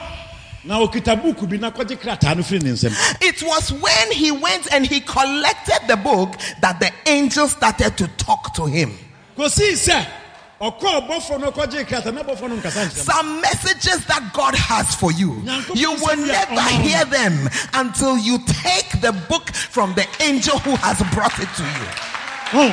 [0.65, 4.31] na okita buuku bi na kɔgye krataa no firi ne nsɛm It was when he
[4.31, 8.97] went and he collected the book that the angel started to talk to him.
[9.37, 10.22] kosii sɛ ɔkɔ
[10.71, 13.13] bɔfo no kɔgye krataa na bɔfo no nkasa nkyerɛ no.
[13.13, 19.01] Some messages that God has for you, you will never hear them until you take
[19.01, 21.87] the book from the angel who has brought it to you.
[22.55, 22.69] Oh,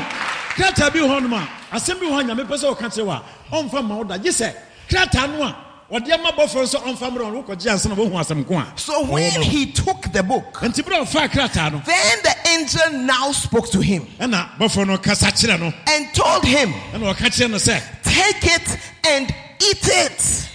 [0.57, 3.55] krataa bi hɔ nom a asɛm bi hɔ a nyame pɛ sɛ ɔka kyerɛ a
[3.57, 4.55] ɔmfa ma wo da gye sɛ
[4.89, 5.57] krataa no a
[5.91, 8.73] ɔde ama bɔfo nso ɔmfa mmerɛ ɔno wokɔgye ansa na woahu asɛm ko a.
[8.77, 12.93] So when he took the book, enti berɛ a ɔfaa krataa no then the angel
[13.01, 17.27] now spoke to him ɛna bɔfo no kasa kyerɛ no and told him, ɛna ɔka
[17.29, 19.27] kyerɛ Take it and
[19.61, 20.49] eat it.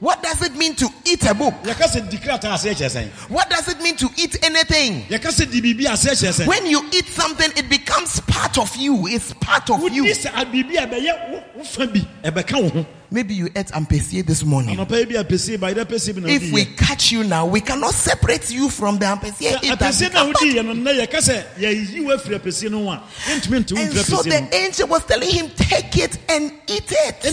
[0.00, 1.54] Fa krataa no na di What does it mean to eat a book?
[1.64, 5.04] yɛka sɛ di krataa ase kyerɛ sɛn What does it mean to eat anything?
[5.08, 8.74] yɛka sɛ di biribi ase kyerɛ sɛn When you eat something, it becomes part of
[8.76, 9.06] you.
[9.08, 10.04] It's part of you.
[10.04, 13.68] sɛ a biribi a ɛbɛyɛ wo- wo fa bi ɛbɛka wo ho Maybe you ate
[13.68, 14.76] ampesie this morning.
[14.76, 17.60] anɔpa yi bi apɛsie ba yɛdɛ apɛsie bi na If we catch you now, we
[17.60, 19.46] cannot separate you from the ampesie.
[19.46, 22.68] It has apɛsie na become part- wodiiɛ no nnɛ yɛka sɛ yɛyi wo afiri apɛsie
[22.70, 26.18] no ho a yɛntumi nte wo And so the angel was telling him, Take it
[26.28, 27.24] and eat it.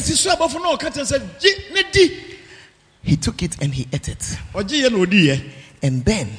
[3.03, 4.37] He took it and he ate it.
[4.53, 5.41] ɔgye yɛ na odiiɛ
[5.81, 6.29] And then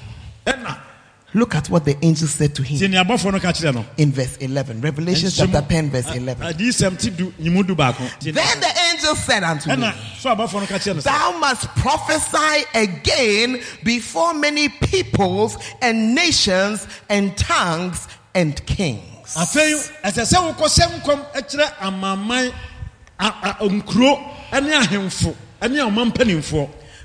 [1.35, 4.13] look at what the angel said to him ne abɔfo no ka kyerɛ no in
[4.13, 4.81] verse 11.
[4.81, 6.47] Revelation chapter 10, verse 11.
[6.55, 9.95] adiyisɛm ti du nyimu du baako Tie ne- Then the angel said unto me, ɛna
[10.19, 16.15] so abɔfo no ka kyerɛ no sɛ Thou must prophesy again before many peoples and
[16.15, 19.35] nations and tongues and kings.
[19.35, 22.53] afei ɛsɛ sɛ wokɔhyɛ nkɔm kyerɛ amaman
[23.21, 24.19] nkuro
[24.63, 25.35] ne ahemfo ne ɔma mpanimfoɔ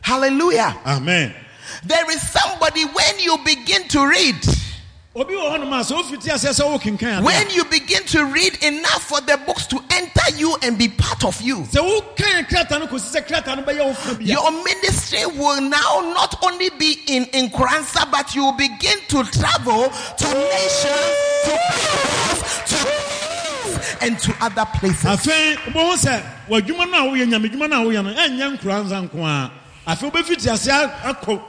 [0.02, 0.76] Hallelujah.
[0.86, 1.34] amen.
[1.86, 4.36] There is somebody when you begin to read,
[5.16, 8.62] obi wɔ hɔnom a sɛ wofiti aseɛ sɛ wokenkan ade when you begin to read
[8.64, 12.80] enough for the books to enter you and be part of you, sɛ wokan krataa
[12.80, 16.36] no kɔsi sɛ krataa no bɛyɛ wo fa bi a your ministry will now not
[16.44, 22.69] only be in in Kransa, but you will begin to travel to nations, to peoples,
[24.02, 25.06] and to other places.
[25.06, 29.10] afei wobɛhu sɛ w'adwuma no a woyɛ nyamedwuma no a woyɛ no ɛnyɛ nkora nsa
[29.10, 29.52] nko a
[29.88, 31.42] afei wobɛfiti aseɛ akɔ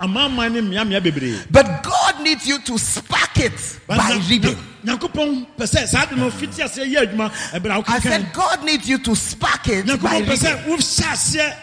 [0.00, 4.56] amanaman ne mmeammea bebree But God needs you to spark it by reading.
[4.84, 8.02] Nya- nyankopɔn pɛ sɛ saa de no fiti aseɛ yɛ adwuma ɛberɛ a I wokenkan
[8.02, 10.36] said God needs you to spark it by nyankopɔn pɛ reading.
[10.36, 11.54] sɛ wohyɛ aseɛ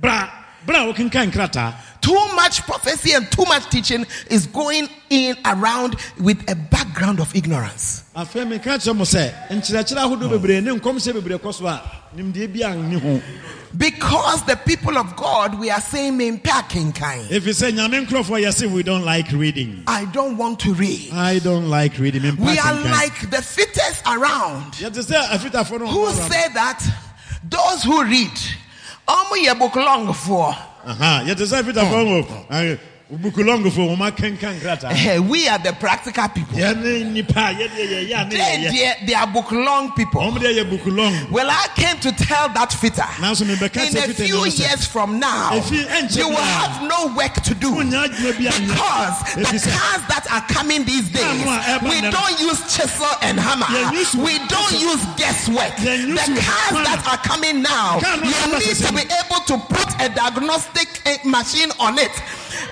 [0.00, 0.28] bra
[0.66, 1.74] bra a wokenkan krataa
[2.08, 7.34] Too much prophecy and too much teaching is going in around with a background of
[7.36, 8.04] ignorance.
[8.16, 11.82] afei meka kyerɛ mo sɛ nkyerɛkyerɛ ahodoɔ bebree ne nkɔmhyɛ bebree kɔ so a
[12.16, 13.20] nimdeɛ bi anni ho
[13.76, 17.28] Because the people of God, we are saying, "Mempa kind.
[17.28, 21.10] ɛfiri sɛ nyame nkurɔfoɔ yɛ se we don't like reading I don't want to read.
[21.12, 26.10] i don't like reading We are like the fittest around yɛte sɛ afitafoɔ no who
[26.12, 26.82] say that
[27.46, 28.32] those who read,
[29.06, 30.56] "Omo ye book long for."
[30.88, 32.78] Aha, yɛte sɛ afitafoɔ wɔ bukulɔngfoɔ wɔma kenkan krataa Eh,
[33.10, 33.16] We
[35.48, 36.58] are the practical people.
[36.58, 40.20] yɛne nnipa a yɛdeɛ yɛyɛ a ne They, they, they are book long people.
[40.20, 43.06] ɔmo deɛ yɛ bukulɔng Well, I came to tell that fitter.
[43.18, 43.24] In
[43.96, 47.70] a few years from now, you will have no work to do.
[47.72, 49.22] wonya adwuma bi anyɛ Because
[49.62, 53.40] the cars that are coming these days, no a ɛba we don't use chisel and
[53.40, 53.64] hammer.
[54.22, 55.74] We don't use guesswork.
[55.80, 56.12] The
[56.44, 61.16] cars that are coming now, you need to be able to put a diagnostic eh,
[61.24, 62.12] machine on it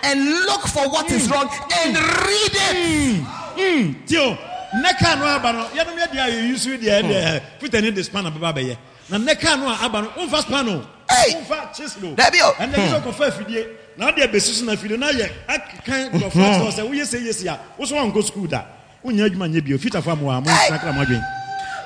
[0.02, 1.48] and look for what is wrong
[1.82, 4.06] and read it.
[4.06, 4.36] tio
[4.74, 8.24] nnɛ kaa no aba no yɛnom yɛdeɛ a yɛyusu deɛ deɛ fita ne de span
[8.26, 8.76] abɛba bɛyɛ
[9.10, 10.08] na nnɛ kaa no a aba no.
[10.16, 12.14] Womfa span o womfa chisel o.
[12.14, 16.72] Ɛnɛ bi sɛ ɔkɔfa afidie na wode abɛsi so na afidie na yɛ akekan kyerɛ
[16.72, 18.64] sɛ woyɛ sɛ yɛsi a wo so woankɔ sukuu da.
[19.04, 20.70] Wonya adwuma nyɛ bio fitafoɔ a mowɔ a Hey!
[20.70, 21.22] monsakra mo adwen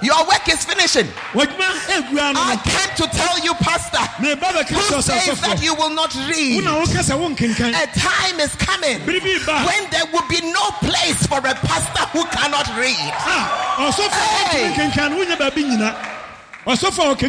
[0.03, 1.07] Your work is finishing.
[1.35, 6.63] no I came to tell you, Pastor, who says that you will not read.
[6.63, 11.39] wona woka sɛ wonkenkan A time is coming when there will be no place for
[11.39, 12.97] a pastor who cannot read.
[12.99, 13.93] Ah, a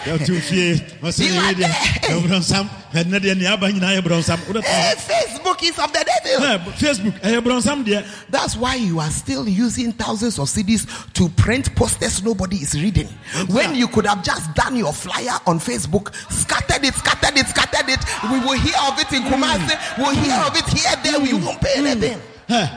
[0.05, 2.11] Yɛto fie ɔsɛ You are yɛdeɛ there.
[2.19, 6.45] ɛborɔnsam ɛnɛ deɛ nea aba nyinaa yɛ borɔnsam Eh, Facebook is of the devil.
[6.45, 10.85] Eh, facebook eh, ɛyɛ borɔnsam deɛ That's why you are still using thousands of cedis
[11.13, 13.07] to print posters nobody is reading.
[13.47, 17.89] When you could have just done your flyer on Facebook, scattered it, scattered it, scattered
[17.89, 17.99] it.
[18.31, 19.33] We will hear of it in hmm.
[19.33, 19.97] Kumasi.
[19.97, 21.19] We'll hear of it here, there.
[21.19, 21.45] We hmm.
[21.45, 21.87] won't pay hmm.
[21.87, 22.21] anything.
[22.47, 22.67] Eh,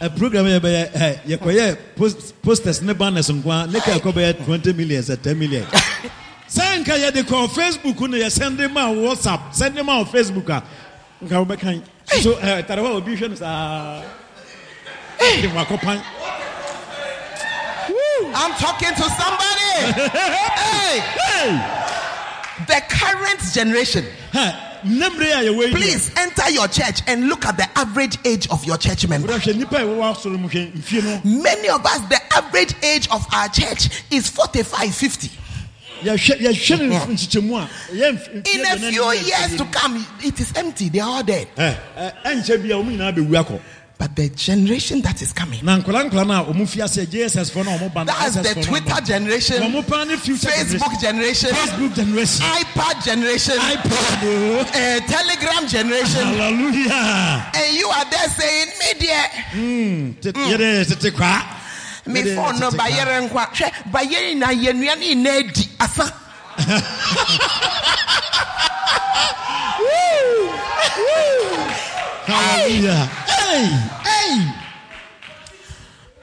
[0.00, 4.12] ɛ program yɛ bɛyɛ ɛ yɛkɔyɛ post- posters ne banners nko a ne ka ɛkɔ
[4.12, 5.66] bɛyɛ 20 million sɛ 10 million
[6.50, 10.62] sɛ nka yɛde kɔ facebook ne yɛsɛnde ma wo whatsapp sɛnde ma wo facebook a
[11.24, 11.82] nka wobɛkan
[12.22, 14.02] so ɛ tare hɔ obi hwɛ no saa
[15.18, 16.02] de wakɔpan
[18.32, 19.92] I'm talking to somebody.
[20.10, 21.50] hey, hey.
[22.66, 24.04] the current generation.
[24.84, 28.64] nnɛmmerɛ a yɛwɔ yi Please enter your church and look at the average age of
[28.64, 29.28] your church member.
[29.28, 32.74] wura hwɛ nnipa a ɛwɔwɔ asɔre mu hwɛ mfie no Many of us, the average
[32.82, 35.30] age of our church is 45, 50.
[36.02, 36.36] In a few
[39.12, 40.88] years to come, it is empty.
[40.88, 41.48] They are all dead.
[41.56, 43.60] Ɛ, ɛ, ɛnkyɛ bi a wɔn nyinaa bɛwu akɔ.
[43.98, 47.50] But the generation that is coming, na nkɔla nkɔla no a wɔn fi ase jss
[47.50, 49.66] fɔ no a wɔn ba no that's the fɔ no a Twitter generation, ba.
[49.66, 52.46] wɔn pa ne future Facebook generation, facebook generation.
[52.46, 56.24] iPad generation, ipad uh, Telegram generation.
[56.32, 57.50] hallelujah.
[57.54, 59.22] And you are there saying, Media,
[60.88, 61.44] tete kwa
[62.12, 62.96] me phone no tete ba kwa.
[62.96, 63.46] yere nkwa.
[63.52, 66.12] Hwɛ, ba yere na yenua ne na edi asa.
[72.30, 73.66] hallelujah hey
[74.04, 74.52] hey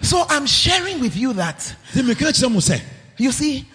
[0.02, 1.60] So I'm sharing with you that
[1.94, 2.82] de meka kyerɛ mo sɛ
[3.18, 3.66] you see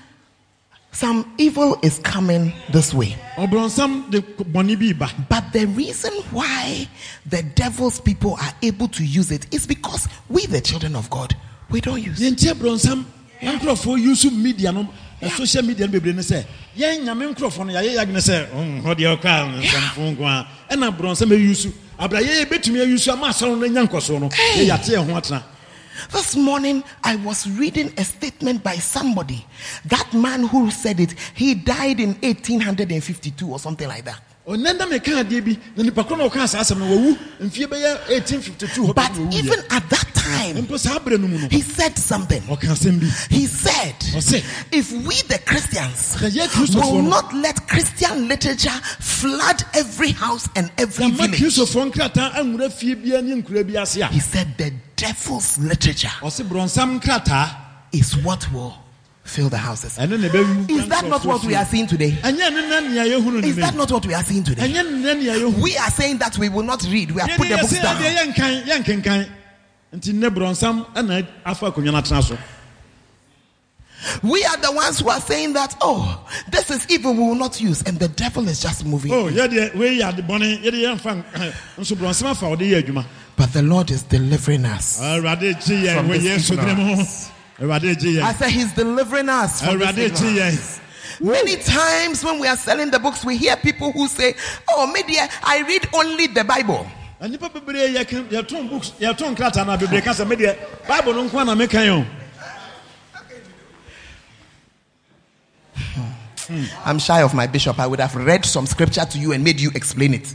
[0.93, 3.17] some evil is coming this way.
[3.37, 6.89] ɔbrɔnsam de bɔne bi ba But the reason why
[7.27, 11.35] the devil's people are able to use it is because we, the children of God,
[11.73, 13.05] we don't use yɛnti abrɔnsam
[13.43, 14.89] na nkurɔfoɔ use media no
[15.37, 16.45] social media no bebree ne sɛ
[16.77, 20.97] yɛn nyame nkurɔfoɔ no yɛayɛ yɛagene sɛ "Mm, hɔ deɛ ɔka nsɛmfo nko a ɛna
[20.97, 24.67] abrɔnsam ayusu abra yɛyɛ bɛtumi ayusu ama asɔre no anya nkɔsoɔ no Hey.
[24.69, 25.43] yɛyɛate yɛn ho atena
[26.11, 29.45] This morning, I was reading a statement by somebody.
[29.85, 34.19] That man who said it, he died in 1852 or something like that.
[34.49, 37.67] ɔnɛ da meka adeɛ bi na nipa korɔ na ɔka saa asɛm no wawu mfie
[37.67, 41.61] bɛyɛ 1852 hɔ But even at that time, mpo saa berɛ no mu no he
[41.61, 42.41] said something.
[42.43, 43.95] ɔka asɛm bi He said,
[44.73, 50.49] if we the Christians Sɛ yɛ Kristofoɔ will not let Christian literature flood every house
[50.57, 54.57] and every village, kristofoɔ nkrataa anwura fie bia ne nkura bi ase a he said
[54.59, 57.57] the devil's literature ɔse borɔnsam nkrataa
[57.93, 58.75] is what will
[59.25, 59.97] fill the houses.
[59.99, 62.11] ɛno na ɛbɛwu Is that not what we are seeing today?
[62.23, 64.69] ɛnyɛ ne na nea yɛhunu Is that not what we are seeing today?
[64.69, 67.11] ɛnyɛ ne na nea yɛhunu We are saying that we will not read.
[67.13, 69.33] We have put the books down.
[69.95, 72.37] Nti nnɛ borɔnsam ɛna afa akonnwa no atena so
[74.23, 77.61] We are the ones who are saying that, oh, this is evil, we will not
[77.61, 77.83] use.
[77.83, 79.13] And the devil is just moving.
[79.13, 82.83] Oh, o yɛdeɛ wei yɛ ade bɔne yɛde yɛmfa eh, nso borɔnsam afa wɔde yɛ
[82.83, 83.05] adwuma
[83.37, 84.99] But the Lord is delivering us.
[85.01, 87.31] awurade gye yɛn From this yesu dene mu ignorance.
[87.61, 89.63] awurade gye I said, He's delivering us.
[89.63, 90.81] From this gye ignorance.
[91.21, 94.35] yɛn Many times when we are selling the books, we hear people who say,
[94.71, 96.87] Oh, media, I read only the Bible.
[97.29, 100.57] Nnipa bebree yɛka- yɛtɔn books yɛtɔn krataa no a bebree ka sɛ medeɛ
[100.89, 102.07] bible no nko na mekan o.
[106.49, 106.65] Hmm.
[106.85, 107.79] I'm shy of my bishop.
[107.79, 110.35] I would have read some scripture to you and made you explain it.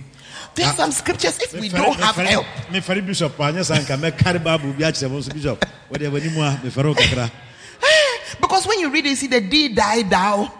[0.55, 0.73] There's ah.
[0.75, 4.73] some scriptures, if we don't have help, mefɛre bishop ah, anyɛ sa nka mɛkare bible
[4.73, 5.65] bi akyerɛ mo bishop.
[5.91, 7.29] Wɔdeɛ w'anim a mefɛre wo kakra.
[8.41, 10.51] Because when you read it, you see the D, die, thou,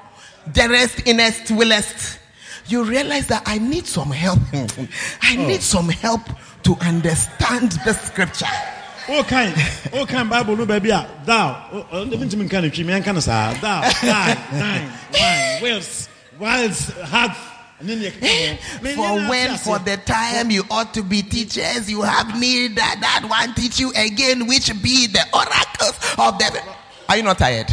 [0.51, 2.19] darest, innest, willest,
[2.67, 4.39] you realize that I need some help.
[5.21, 5.47] I oh.
[5.47, 6.21] need some help
[6.63, 8.45] to understand the scripture.
[9.07, 9.53] wokan
[9.95, 11.05] wokan bible no baabi a ah?
[11.23, 16.09] thou oh, oh, ntimi nka no twi meɛnka no saa thou die nine wine wills
[16.37, 17.39] wilds hath
[17.81, 22.01] ne neɛ keka ho For when, for the time you ought to be teachers, you
[22.01, 26.61] have need that that one teach you again, which be the oracles of the.
[27.09, 27.69] Are you not tired?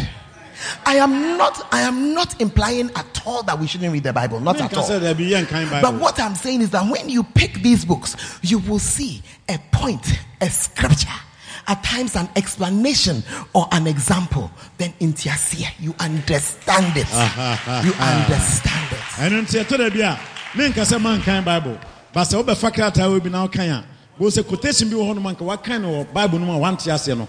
[0.86, 1.66] I am not.
[1.72, 4.40] I am not implying at all that we shouldn't read the Bible.
[4.40, 4.84] Not at all.
[4.88, 8.58] sɛ daabi yɛnkan But what I'm saying is that when you pick these books, you
[8.58, 10.06] will see a point,
[10.40, 11.08] a scripture,
[11.66, 13.22] at times an explanation
[13.54, 14.50] or an example.
[14.78, 17.08] Then in Tiasia, you understand it.
[17.84, 19.04] you understand it.
[19.18, 20.18] ɛno nti ɛtɔ da bi a
[20.56, 21.78] menka sɛ mankan bible
[22.12, 23.84] ba sɛ wobɛfa krataa wɔ bi na wokan a
[24.20, 26.52] bɛhu sɛ quotation bi wɔ hɔ no ma nka wakan no wɔ bible no mu
[26.52, 27.28] a wante aseɛ no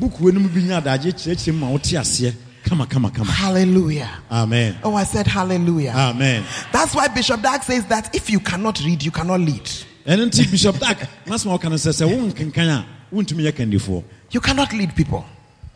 [0.00, 2.34] bukuo no mu bi nya adagye kyerɛkyerɛ mu ma wote aseɛ
[2.64, 3.12] kama come on.
[3.26, 4.10] Hallelujah.
[4.30, 5.92] amen Oh, I said hallelujah.
[5.96, 9.64] amen That's why Bishop Dag says that if you cannot read, you cannot lead.
[10.06, 14.72] nti bishop dak masoma woka no sɛ sɛ wonkenkan a wontumi yɛ kandifoɔ You cannot
[14.72, 15.24] lead people.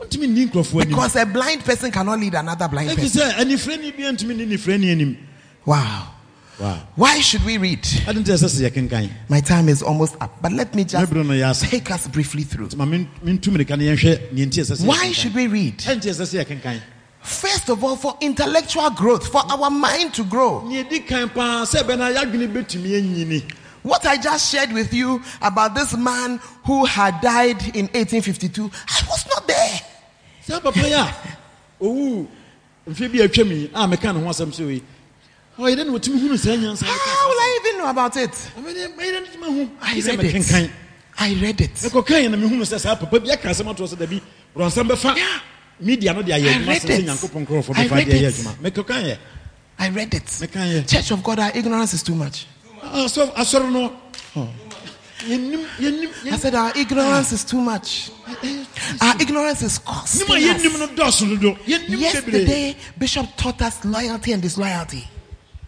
[0.00, 3.20] ntumi nni nkurɔfoɔ Because a blind person cannot lead another blind person.
[3.20, 5.16] sɛ anifirani bi ntumi nni nifirani anim
[5.64, 6.08] Wow.
[6.62, 6.78] Wow.
[6.94, 7.84] Why should we read?
[8.06, 11.26] ade nti ɛsɛ sɛ yɛkenkan My time is almost up, but let me just mɛbrɛ
[11.26, 12.68] no yɛ asa take us briefly through.
[12.76, 15.76] ma men- mentu mirika no yɛnhwɛ neɛ nti ɛsɛ sɛ Why should we read?
[15.78, 16.80] ɛnti ɛsɛ sɛ yɛkenkan
[17.20, 20.60] First of all, for intellectual growth, for our mind to grow.
[20.68, 23.42] neɛ di kan paa sɛ bɛna yɛadwene bɛtumi anyini
[23.82, 29.02] What I just shared with you about this man who had died in 1852, I
[29.08, 29.80] was not there.
[35.62, 38.30] How will I even know about it?
[38.58, 40.70] mɛyɛ dɛ ntumi hu I read it.
[41.18, 41.74] I read it.
[41.74, 44.20] mekɔkan na mehunu sɛ saa papa bi aka asɛm atoɔ sɛ dabi
[44.56, 45.40] borɔnsɛm Yeah.
[45.78, 46.68] media no I read it.
[46.68, 48.26] I read it.
[48.26, 49.18] adwuma mekɔkan yɛ
[49.78, 50.88] I read it.
[50.88, 52.46] Church of God, our ignorance is too much.
[52.82, 53.92] asɔre asɔre no
[55.20, 58.10] yɛnim yɛnim I said our ignorance is too much.
[59.00, 60.64] Our ignorance is costing a us.
[60.64, 65.06] no dɔɔso dodo yɛnim bebree Yesterday, Bishop taught us loyalty and disloyalty.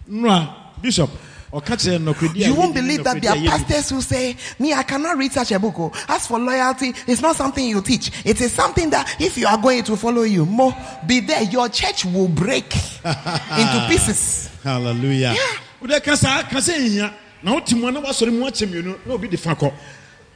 [0.06, 1.10] Nora bishop
[1.52, 4.82] ɔka kyerɛ nnɔkwadi a You won't believe that there are pastors who say, Me, I
[4.82, 5.74] cannot read such a book.
[5.78, 5.92] oh.
[6.08, 8.10] As for loyalty, it's not something you teach.
[8.26, 10.74] It is something that if you are going to follow you, more
[11.06, 11.42] be there.
[11.44, 12.74] Your church will break
[13.04, 14.50] into pieces.
[14.64, 15.34] hallelujah
[15.80, 18.96] wode ka saa ka sɛ nhia na wote mu a na woasɔre mu akyɛ mmienu
[19.06, 19.70] na obi de fa kɔ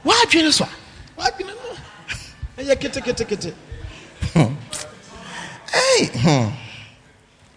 [0.04, 0.68] Why do you know?
[1.18, 3.52] woadwene no ɛyɛ ketekete
[5.72, 6.52] Hey.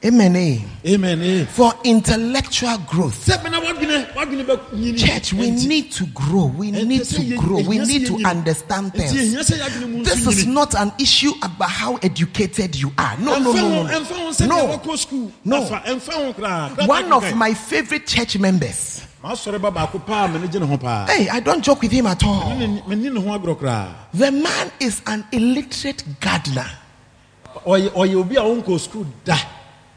[0.04, 0.36] Amen.
[0.36, 0.60] eh.
[0.94, 1.46] amen eh.
[1.46, 6.46] For intellectual growth, sɛ bɛna woadwene woadwene bɛnyini church, we need to grow.
[6.46, 7.62] We need to grow.
[7.62, 9.14] We need to understand things.
[9.14, 13.18] ɛhia sɛ yɛadwene mu This is not an issue about how educated you are.
[13.18, 14.46] No, no, no, no, no.
[14.48, 14.78] No.
[14.78, 15.64] wɔkɔ school No.
[15.64, 19.02] afa ɛmfa ho koraa Krataa One of my favorite church members.
[19.24, 22.08] maasɔre ba baako paa mene gye ne ho paa Hey, I don't joke with him
[22.08, 22.50] at all.
[22.56, 26.66] Mene- mene ne ho agorɔ koraa The man is an illiterate gardener.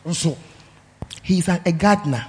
[0.06, 0.36] Ɔyɛ ɔyɛ obi a ɔnkɔ school da nso
[1.22, 2.26] He's an, a gardener.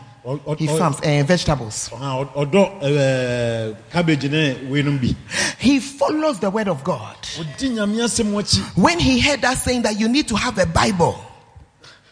[0.58, 1.90] He farms uh, vegetables.
[1.90, 5.16] ɔha, ɔ- ɔdɔ ɛɛ, cabbage ne weinom bi
[5.60, 7.16] He follows the word of God.
[7.38, 10.66] ɔdi nyame asɛm akyi When he heard us saying that you need to have a
[10.66, 11.16] Bible,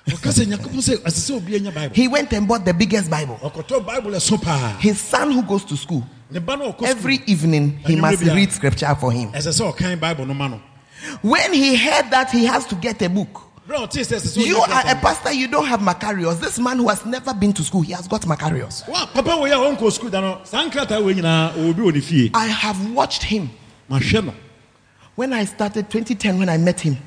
[0.08, 3.10] ɔka sɛ nyankopɔn sɛ ɛsɛ sɛ obi anya bible he went and bought the biggest
[3.10, 3.40] Bible.
[3.42, 7.20] ɔkɔtɔ bible ɛso paa His son, who goes to school, ne ba no ɔkɔ every
[7.26, 9.32] evening he must read scripture for him.
[9.32, 10.62] ɛsɛ sɛ ɔkan bible no ma no
[11.24, 14.38] When he heard that he has to get a book, berɛ a ɔtee sɛ ɛsɛ
[14.38, 16.40] sɛ you are a pastor, you don't have Macarius.
[16.40, 18.88] This man who has never been to school, he has got Macarius.
[18.88, 21.94] wa papa wei a ɔnkɔ school da no saa nkrataa wei nyinaa ɔwɔ bi wɔ
[21.94, 23.50] ne fie I have watched him
[25.16, 26.98] when I started 2010 when I met him.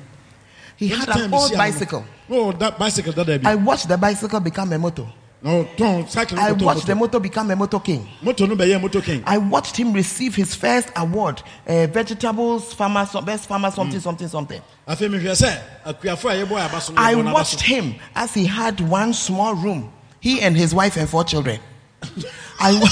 [0.77, 2.05] He had an old mehyia no no, bicycle.
[2.29, 5.07] na ɔda bicycle bi I watched the bicycle become a motor.
[5.41, 8.07] Na ɔtɔn cycle I watched the motor become a motor king.
[8.21, 9.23] moto no bɛyɛ moto king.
[9.25, 14.61] I watched him receive his first award, uh, vegetables farmer, best farmer, something, something, something.
[14.87, 18.79] afei mehwɛ sɛ akuafo a yɛbɔ aba so no I watched him as he had
[18.81, 21.59] one small room, he and his wife and four children.
[22.59, 22.87] I wa-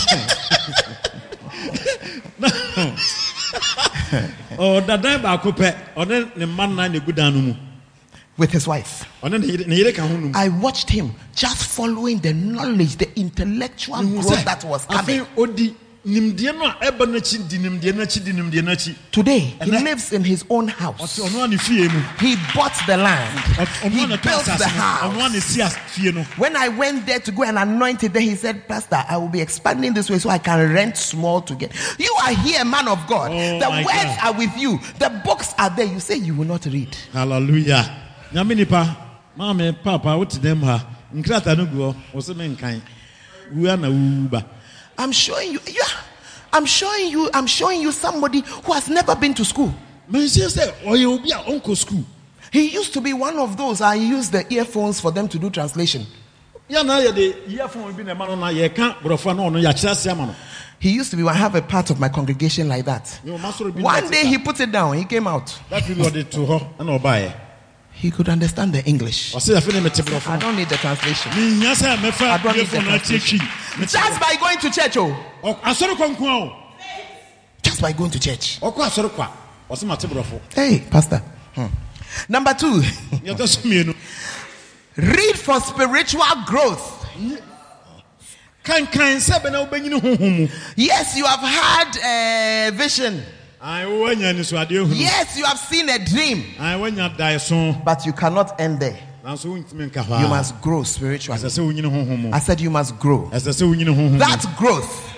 [4.58, 7.54] ɔda dan baako pɛ ɔne ne mma nnan na egu dan no mu
[8.38, 9.06] with his wife.
[9.24, 12.34] ɔne ne yere- ne yere ka ho no mu I watched him just following the
[12.34, 15.22] knowledge, the intellectual growth that was coming.
[15.22, 15.74] afei ɔdi
[16.06, 20.24] nimdeɛ no a ɛba n'akyi di nimdeɛ n'akyi di nimdeɛ n'akyi Today, he lives in
[20.24, 21.00] his own house.
[21.18, 23.40] ɔte ɔno a ne fie mu He bought the land.
[23.40, 25.34] He a ne tɔ built the no ɔno a house.
[25.34, 28.22] ne si as- fie no When I went there to go and anoint it, then
[28.24, 31.56] he said, Pastor, I will be expanding this way so I can rent small to
[31.56, 31.72] get.
[31.98, 33.32] You are here, man of God.
[33.34, 34.20] Oh, the words God.
[34.26, 34.80] are with you.
[35.00, 35.86] The books are there.
[35.86, 36.96] You say you will not read.
[37.14, 38.02] hallelujah
[38.36, 38.96] nyame nipa
[39.38, 42.82] maame papa wote dɛm ha nkrataa no gu hɔ ɔsɛ me nkan
[43.56, 44.46] wua na wuwu ba
[44.98, 45.60] I'm showing you.
[45.68, 45.92] Yeah.
[46.54, 47.30] I'm showing you.
[47.34, 49.74] I'm showing you somebody who has never been to school.
[50.12, 52.04] menhyɛ sɛ ɔyɛ obi a ɔnkɔ school
[52.52, 53.80] He used to be one of those.
[53.82, 56.06] I used the earphones for them to do translation.
[56.70, 60.08] yɛna yɛde earphone bi na ɛma no na yɛka borɔfo a na ɔno yɛakyerɛ ase
[60.08, 60.36] ama no
[60.78, 61.24] He used to be.
[61.24, 63.06] I have a part of my congregation like that.
[63.26, 64.98] Yɛ ɔma sɔrɔ bi na One day he put it down.
[64.98, 65.58] He came out.
[65.70, 67.45] that bi ɔde to hɔ ɛna ɔbaeɛ
[67.96, 69.34] He could understand the English.
[69.34, 71.32] ɔsɛ afei ne mete I don't need the translation.
[71.32, 73.40] I don't need the earphone atie twi
[73.80, 75.16] Mete- Just by going to church, oh.
[75.44, 76.54] Ɔ- asɔre kɔ nko a o
[77.64, 78.60] Just by going to church.
[78.62, 81.22] ɔkɔ asɔre kɔ a ɔsɛ mate borɔfo Hey, Pastor.
[81.56, 81.68] Hmm.
[82.30, 82.82] Number two,
[83.24, 83.96] yɛtɔ so mmienu
[84.98, 87.06] read for spiritual growth.
[88.64, 93.24] kankan sɛ bɛna wobɛnyini honhom mu Yes, you have had a vision.
[93.68, 96.44] Ae, woanya anisoadeɛ hunu Yes, you have seen a dream.
[96.60, 98.98] Ae, woanya daeso But you cannot end there.
[99.26, 101.40] nanso wontumi nka hɔ You must grow spiritually.
[101.42, 103.30] ɛsɛ sɛ wonyini honhom mu I said you must grow.
[103.34, 105.12] ɛsɛ sɛ wonyini honhom mu That growth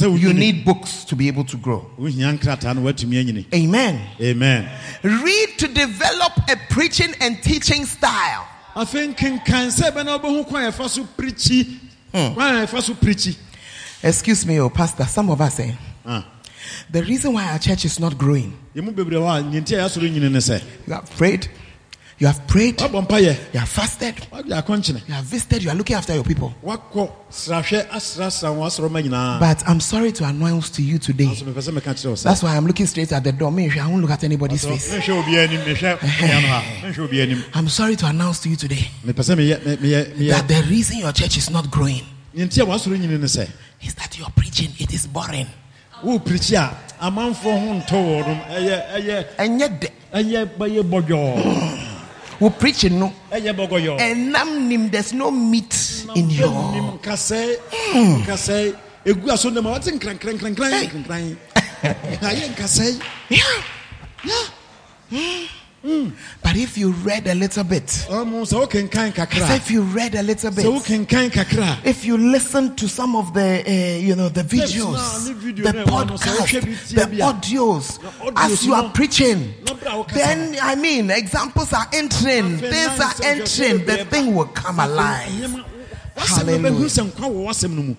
[0.00, 1.90] You need books to be able to grow.
[1.98, 4.00] wohia nkrataa no woatumi anyini Amen.
[4.20, 4.68] amen
[5.02, 8.46] Read to develop a preaching and teaching style.
[8.74, 11.76] afei nkenkan sɛ ɛbɛna wobɛhu kwan a ɛfa so pirikyi
[12.10, 13.36] kwan a so pirikyi
[14.04, 15.04] Excuse me, oh pastor.
[15.04, 16.24] Some of us say Ah.
[16.90, 18.52] The reason why our church is not growing.
[18.76, 21.48] yɛmu bebree hɔ a nenti a yɛasɔre nyini ne sɛ You have prayed,
[22.18, 26.54] you have prayed, you have fasted, you have visited, you are looking after your people.
[26.64, 31.26] woakɔ srahwɛ asrasra wɔn asɔrɔma nyinaa But I'm sorry to announce to you today.
[31.26, 33.50] nso mepɛ sɛ meka kyerɛ wo sɛ That's why I'm looking straight at the door.
[33.50, 34.92] Me, I won't look at anybody's face.
[34.92, 38.48] menhwɛ obi anim mehwɛ mea no ha menhwɛ obi anim I'm sorry to announce to
[38.50, 41.70] you today mepɛ sɛ meyɛ me- meyɛ meyɛ that the reason your church is not
[41.70, 42.02] growing
[42.36, 43.48] nenti a wɔasɔre nyini ne sɛ
[43.82, 45.46] is that you're preaching, it is boring.
[46.02, 51.78] Wo pirikyi a amanfoɔ ho ntɔ wɔ no ɛyɛ ɛyɛ yet, the- ɛyɛ bɛyɛ bɔdwɔɔ
[52.40, 53.12] we're preaching, no.
[53.30, 54.00] ɛyɛ bɔgɔyɔ.
[54.00, 56.48] And nam nim, there's no meat in your.
[56.72, 57.56] nim nkasɛe
[57.94, 58.76] nkasɛe mm.
[59.06, 60.56] ɛgu aso nam a wɔte nkrankrankrankran
[60.88, 61.36] nkrankran
[62.22, 63.42] ayɛ nkasɛe Yeah.
[65.10, 65.46] Mm.
[65.82, 69.46] But if you read a little bit, ɔmo sɛ wokenkan I kakra?
[69.48, 70.64] Said if you read a little bit,
[71.84, 75.64] if you listen to some of the, uh, you know, the videos, na, ne video
[75.64, 77.98] the na ɛwɔ no, sɛ wohwɛ bi podcast, tie the audios,
[78.36, 83.00] as you are preaching, na bra wo kasa then I mean, examples are entering, things
[83.00, 85.28] are entering, the thing will come alive.
[85.30, 85.64] nneɛma-
[86.16, 86.88] wasɛm no bɛhu Hallelujah.
[86.88, 87.94] sɛ nkwa wɔ wasɛm no mu?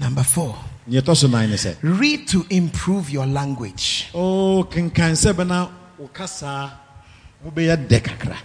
[0.00, 0.56] Number four,
[0.90, 4.08] neɛ ɛtɔ so nan ne sɛ read to improve your language.
[4.14, 5.32] o kenkan sɛ
[6.08, 6.70] bɛna
[7.44, 8.36] wobɛyɛ dɛ kakra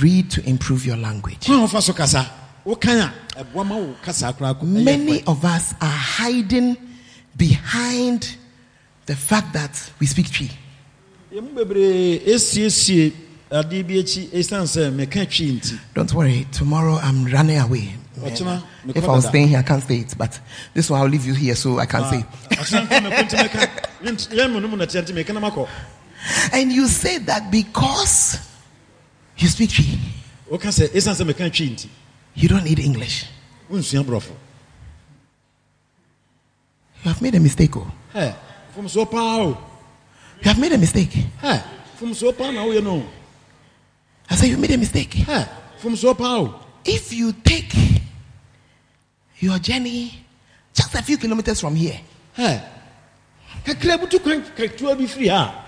[0.00, 1.46] Read to improve your language.
[1.46, 2.30] kwan wofa so kasa
[2.66, 6.76] wokan a ɛboa ma wo kasaa koraa Many of us are hiding
[7.36, 8.36] behind
[9.06, 10.50] the fact that we speak Twi.
[11.32, 13.12] yɛmu bebree esiesie
[13.50, 17.94] adeɛ bi akyi ɛsiane sɛ meka twi nti Don't worry, tomorrow I'm running away.
[18.20, 20.40] If I was staying here, I can't stay it, but
[20.74, 22.24] this one I'll leave you here so I can say.
[26.26, 26.72] Ɔkyena nka mɛko nti mɛka Yɛnt- yɛn mu no mu nɛteɛ nti meka na makɔ
[26.72, 28.38] And you say that because
[29.36, 29.98] you speak Twi,
[30.50, 31.90] woka sɛ ɛsiane sɛ meka twi
[32.34, 33.26] you don't need English.
[33.70, 33.82] You
[37.04, 37.76] have made a mistake.
[37.76, 37.90] Oh.
[38.14, 38.34] ɛ
[38.76, 39.48] fomsoɔ paa o
[40.40, 41.10] You have made a mistake.
[41.42, 41.62] ɛ
[42.00, 43.06] fomsoɔ paa na woyɛ
[44.30, 45.24] I say you made a mistake.
[46.84, 47.72] If you take
[49.38, 50.24] your journey
[50.74, 51.98] just a few kilometers from here,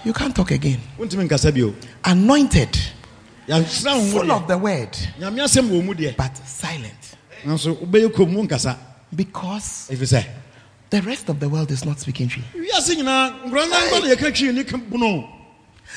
[0.05, 0.80] you can't talk again.
[0.99, 1.74] a wontumi nkasa bio.
[2.05, 2.76] Anointed,
[3.47, 7.16] full of the word, nyame asɛm wɔ mu deɛ but silent.
[7.45, 8.47] nanso wobɛyɛ kom mu
[9.14, 9.88] Because
[10.91, 12.43] the rest of the world is not speaking Twi.
[12.55, 15.28] wiase nyinaa nkora nyanka na yɛka twi ne ka bono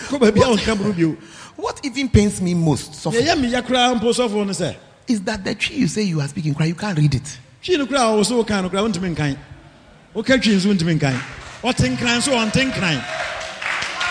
[0.08, 1.18] kɔ baabi a wɔnka bono bio.
[1.56, 4.76] What even pains me most so yɛyɛ meya koraa mpo sɔfoɔ no sɛ
[5.08, 7.40] is that the Twi you say you are speaking, cry, you can't read it.
[11.64, 12.32] A so woka no koraa wontumi nkan woka twi nso wontumi nkan ɔte nkran so
[12.32, 13.04] ɔnte nkran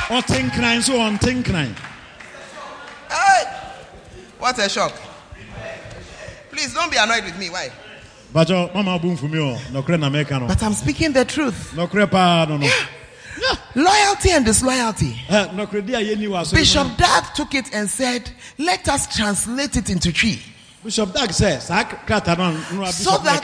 [0.09, 1.74] ɔte nkran so ɔnte nkran
[3.09, 3.44] Hey!
[4.38, 4.92] What a shock.
[6.50, 7.50] Please don't be annoyed with me.
[7.50, 7.70] Why?
[8.34, 11.72] bakyɛ mama bo mfumi ɔ nɔkorɛ na mɛka no But I'm speaking the truth.
[11.74, 12.68] nɔkorɛ paa no no
[13.74, 15.20] Loyalty and disloyalty.
[15.28, 18.88] Eh, Ɛ, nɔkorɛdi a yɛni wɔ asɔre mu Bishop Dag took it and said, Let
[18.88, 20.38] us translate it into Twi.
[20.84, 23.42] Bishop dag sɛ saa krataa no a no a So that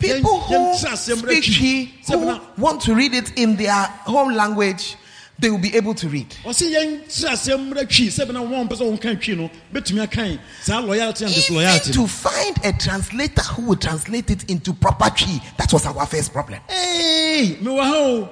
[0.00, 3.72] people who speak berɛ tree, twi sɛ who want to read it in their
[4.10, 4.96] home language,
[5.38, 6.28] they will be able to read.
[6.44, 10.40] ɔse yɛnkyerɛ asɛm berɛ twi sɛ bena wɔn pɛ sɛ wɔnka twi no bɛtumi akan
[10.64, 15.40] saa loyalty and Even to find a translator who will translate it into proper Twi,
[15.58, 16.58] that was our first problem.
[16.68, 18.28] Hey, mewɔ ha o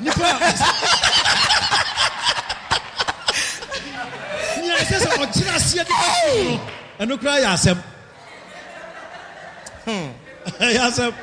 [0.00, 0.20] nipa
[4.60, 5.84] nea ɛsɛ sɛ ɔkyerɛ aseɛ
[6.98, 7.82] de ka
[9.84, 10.14] twi no
[10.44, 11.14] ɛno koraa yɛ asɛm ɛyɛ asɛm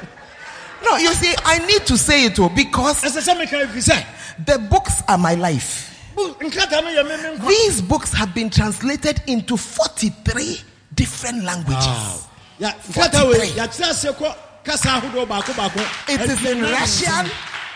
[0.84, 4.06] No, you see, I need to say it all because ɛsɛ sɛ meka ɛfiri sɛ
[4.46, 5.88] the books are my life.
[6.16, 10.62] bo- nkrataa no yɛ meme nkwa These books have been translated into 43
[10.96, 12.26] different languages.
[12.60, 13.48] Ya- nkrataa 43.
[13.50, 17.32] yɛakyerɛ aseɛ kɔ kasa ahodoɔ baako baako It is in Russian.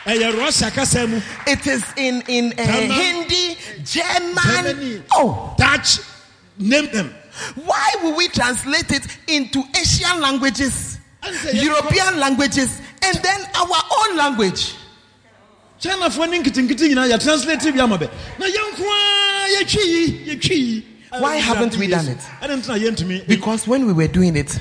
[0.07, 4.35] ɛyɛ russia kasa mu It is in, in uh, Hindi, German.
[4.65, 5.03] Germany.
[5.11, 5.99] Oh, dutch
[6.57, 7.13] name them
[7.55, 10.99] why will we translate it into Asian languages,
[11.53, 14.75] European languages, and then our own language?
[15.79, 18.09] chinafoɔ ne nketenkete nyinaa yɛ translate bi ama bɛ
[18.39, 20.85] na yɛtwi yi yɛtwi yi
[21.19, 22.17] Why haven't we done it?
[22.41, 24.59] ɛne ntena yɛntumi Because when we were doing it,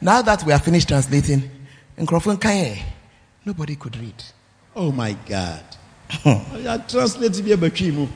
[0.00, 1.50] now that we are finished translating,
[1.96, 2.82] in Crawford Kanye, eh,
[3.44, 4.22] nobody could read.
[4.76, 5.62] oh my god
[6.10, 8.06] yɛ translate bi aba twi mu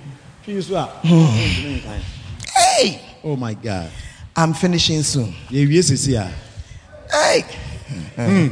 [0.44, 0.86] twi so a.
[2.56, 3.90] Hey, oh my god
[4.36, 5.32] I'm finishing soon.
[5.50, 6.30] yɛwie sesi a
[7.10, 7.40] Hey,
[8.16, 8.48] hmm.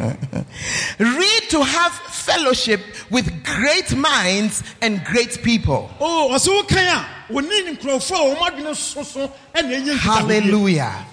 [0.99, 5.91] Read to have fellowship with great minds and great people.
[6.01, 11.07] o ɔsɛ wokan a wɔne nkurɔfoɔ a wɔn adwene soso ɛna ɛnyɛ nkitahodie Hallelujah.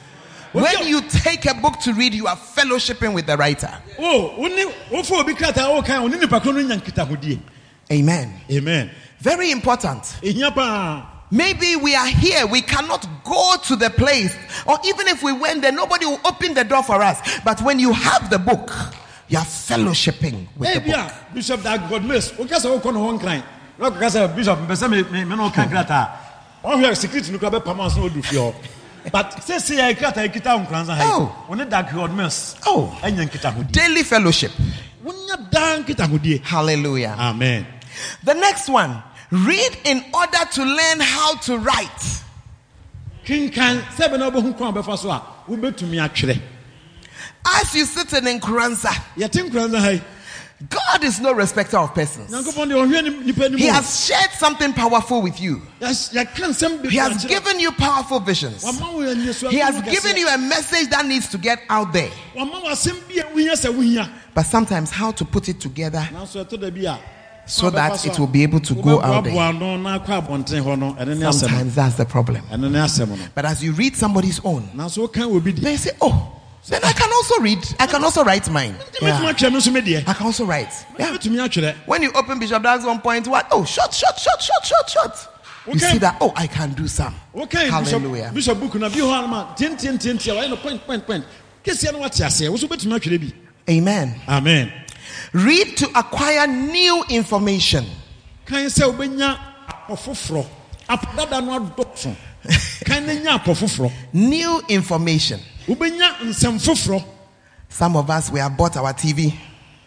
[0.54, 3.72] When you take a book to read, you are fellowshipping with the writer.
[4.00, 7.40] o wone wofa obi krataa a wokan a wɔne nipa koro no nya nkitahodie
[7.92, 8.34] Amen.
[8.52, 8.90] amen
[9.20, 10.18] Very important.
[11.34, 14.36] Maybe we are here, we cannot go to the place,
[14.68, 17.18] or even if we went there, nobody will open the door for us.
[17.44, 18.70] But when you have the book,
[19.30, 21.12] you are fellowshipping with the ebi book.
[21.34, 23.44] bishop dag godmes woka sɛ wokɔ ne hɔ nkran
[23.80, 26.10] na wokɔka sɛ bishop sɛ me- me me ne woka krataa
[26.64, 28.54] ɔhwɛ security no kora bɛpam ansa na wɔdu fie hɔ
[29.12, 31.36] but sɛsɛ yɛ krataa kita wo nkransa ha Oh.
[31.50, 32.96] wone dag godmes Oh.
[33.02, 34.52] ɛnya nkitahodie Daily fellowship.
[35.04, 37.16] wonya daa nkitahodie Hallelujah.
[37.18, 37.66] amen
[38.24, 39.02] The next one
[39.34, 42.22] read in order to learn how to write.
[43.26, 46.40] kenkan sɛ bɛ na wobɛhu kwan a wobɛfa so a wobɛtumi atwerɛ
[47.46, 50.02] As you sit in Nkoranza, yɛte nkransa ha yi
[50.70, 52.32] God is no respecter of persons.
[52.32, 55.62] nyankopɔn deɛ ɔhwɛ ni- nipa anim He has shared something powerful with you.
[55.82, 58.64] Yɛas- yɛka nsɛm He has given you powerful visions.
[58.64, 62.12] Wama wo anisoadeɛ He has given you a message that needs to get out there.
[62.36, 66.08] wama wo asɛm bi a wohia sɛ wohia But sometimes, how to put it together
[67.48, 69.34] nanso ɛtɔ da bi a so that it will be able to go out there.
[69.34, 72.42] wobɛboaboa no na akɔ abɔnten hɔ no ɛno ne asɛm Sometimes that's the problem.
[72.52, 75.62] ɛno ne asɛm no But as you read somebody's own, nanso woka wɔ bi di
[75.62, 76.30] they say, Oh,
[76.68, 77.60] then I can also read.
[77.80, 78.76] I can also write mine.
[79.02, 79.20] Yeah.
[79.20, 80.72] atwerɛ no nso me deɛ I can also write.
[80.98, 81.74] Yeah.
[81.86, 83.48] When you open Bishop Dag's one point, what?
[83.52, 85.28] Oh, short, short, short, short, short, short.
[85.66, 85.92] You Okay.
[85.94, 86.18] see that?
[86.20, 87.16] Oh, I can do some.
[87.36, 88.32] woka Hallelujah.
[88.34, 91.26] bishop book na bi hɔ anoma tientientientia wɔyɛ no point point point
[91.64, 93.34] kɛsia no wate aseɛ wo so wobɛtumi atwerɛ bi
[93.70, 94.14] Amen.
[94.28, 94.72] amen
[95.34, 97.86] Read to acquire new information.
[98.46, 100.46] kan sɛ wobɛnya apɔ foforɔ
[100.88, 102.16] apɔdada no adɔso
[102.86, 105.40] kan no nya foforɔ New information.
[105.68, 107.04] wobɛnya nsɛm foforɔ
[107.70, 109.34] Some of us, we have bought our TV,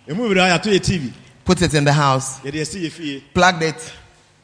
[0.08, 1.12] ɛmu were a yɛato yɛ tv
[1.44, 3.24] put it in the house, yɛde ɛsi yɛ fie.
[3.32, 3.92] Plugged it,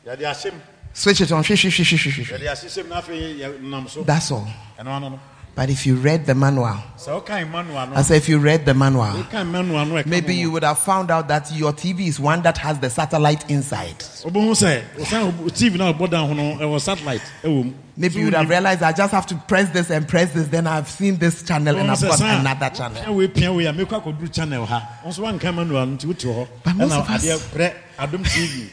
[0.07, 0.55] yɛde ahyɛm
[0.93, 1.43] switch it on.
[1.43, 1.53] shh.
[1.65, 4.03] yɛde ahyehyɛm na afei yɛnam so.
[4.05, 4.47] That's all.
[4.79, 5.21] ɛno ano no
[5.55, 8.73] But if you read the manual, sɛ wokan manual I say if you read the
[8.73, 12.41] manual, wokan manual no maybe you would have found out that your TV is one
[12.43, 13.99] that has the satellite inside.
[14.25, 18.21] wobɛhu sɛ wosan tv no a wobɔ dan ho no ɛwɔ satellite ɛwɔ mu Maybe
[18.21, 20.89] you would have realized I just have to press this and press this, then I've
[20.89, 23.15] seen this channel and I've got another channel.
[23.15, 26.35] wei pia wei a mekɔ akɔduru channel ha wo nso woanka manual no nti wotu
[26.35, 28.71] hɔ But most of us- adeɛ prɛ adom tv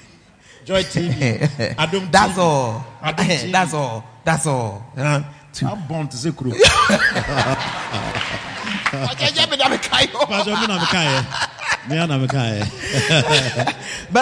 [0.64, 2.86] joy tv That's all.
[3.52, 4.06] That's all.
[4.24, 4.86] That's all.
[5.50, 6.52] Uh, to- abɔn te sɛ kuro
[8.92, 11.26] but pasɛ me na mekaeɛ
[11.90, 13.76] mea na mekaeɛ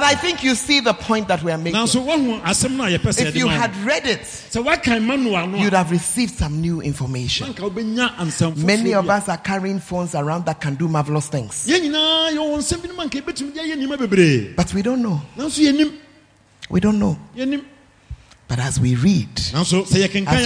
[0.08, 1.80] I think you see the point that we are making.
[1.80, 5.48] nanso woahu asɛm no a yɛpɛ sɛ If you had read it, sɛ woakan manual
[5.48, 7.48] no you'd have received some new information.
[7.54, 11.28] anka wobɛnya ansɛm foforɔ Many of us are carrying phones around that can do marvelous
[11.28, 14.74] things, yɛn nyinaa yɛwɔ nsɛm bi no ma nka yɛbɛtumi de ayɛ nneɛma bebree but
[14.74, 15.22] we don't know.
[15.38, 15.92] nanso yɛnim
[16.70, 17.18] We don't know.
[18.50, 19.74] But as we read, as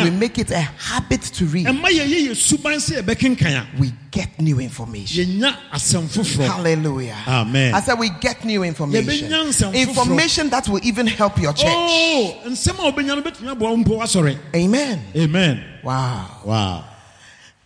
[0.02, 3.94] we make it a habit to read, ɛma yɛyɛ yɛ suban sɛ yɛbɛkenkan a we
[4.10, 5.24] get new information.
[5.40, 7.18] yɛnya asɛm foforɔ Hallelujah.
[7.28, 7.76] Amen.
[7.76, 9.06] I said we get new information.
[9.30, 9.88] Yɛbɛnya nsɛm foforɔ.
[9.88, 11.68] Information that will even help your church.
[11.70, 15.00] Oh, nsɛm a wobɛnya no bɛtumi aboa wo mpo asɔre Amen.
[15.16, 16.26] amen Wow.
[16.44, 16.84] wow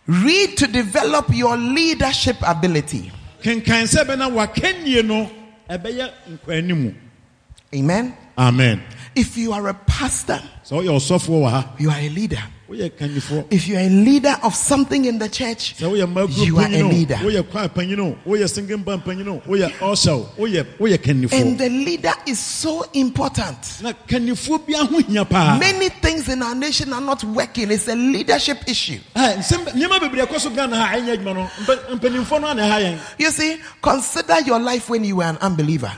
[0.06, 3.10] Read to develop your leadership ability.
[3.42, 5.30] kenkan sɛ bɛna wakɛnnie no
[5.70, 6.94] ɛbɛyɛ nkwaanimu
[7.74, 8.14] Amen.
[8.38, 8.82] amen
[9.16, 12.42] If you are a pastor, sɛ woyɛ ɔsɔfoɔ wɔ ha you are a leader.
[12.68, 16.66] If you are a leader of something in the church, sɛ woyɛ mmaguro you are
[16.66, 17.18] a leader.
[17.22, 21.32] o woyɛ kwaa panyin o woyɛ singing band panyin o woyɛ ɔhyɛ o woyɛ woyɛ
[21.32, 23.80] And the leader is so important.
[23.82, 27.70] na kanyifoɔ bi ho hia paa Many things in our nation are not working.
[27.70, 28.98] It's a leadership issue.
[29.14, 32.62] Ɛ, nsɛm nneɛma bebree ɛkɔ so ghana ha ɛnyɛ adwuma no Mpa- mpanimfoɔ no ana
[32.64, 35.90] ɛha yɛn You see, consider your life when you were an unbeliever.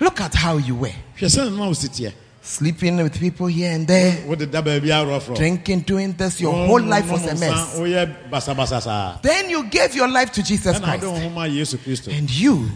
[0.00, 1.56] Hwɛ wo ho berɛ na wonyɛ kristoni no Look at how you were hwɛ sɛ
[1.56, 5.80] na wo si teɛ sleeping with people here and there, wode da baabi arɔforɔ drinking,
[5.80, 6.40] doing this.
[6.40, 7.74] Your whole life was a mess.
[7.76, 11.04] woyɛ basabasa saa Then you gave your life to Jesus Christ.
[11.04, 12.70] wo ho ma yesu kristo And you,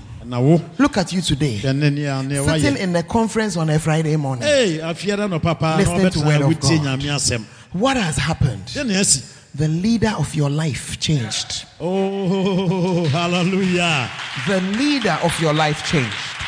[0.78, 4.16] look at you today, hwɛ ne nea ne sitting in a conference on a Friday
[4.16, 4.44] morning.
[4.46, 7.46] Ei, afiara no papa Listening to word of God.
[7.72, 8.66] What has happened?
[8.66, 9.22] dɛ ne asi
[9.54, 11.64] The leader of your life changed.
[11.80, 14.10] oh hallelujah
[14.46, 16.41] The leader of your life changed.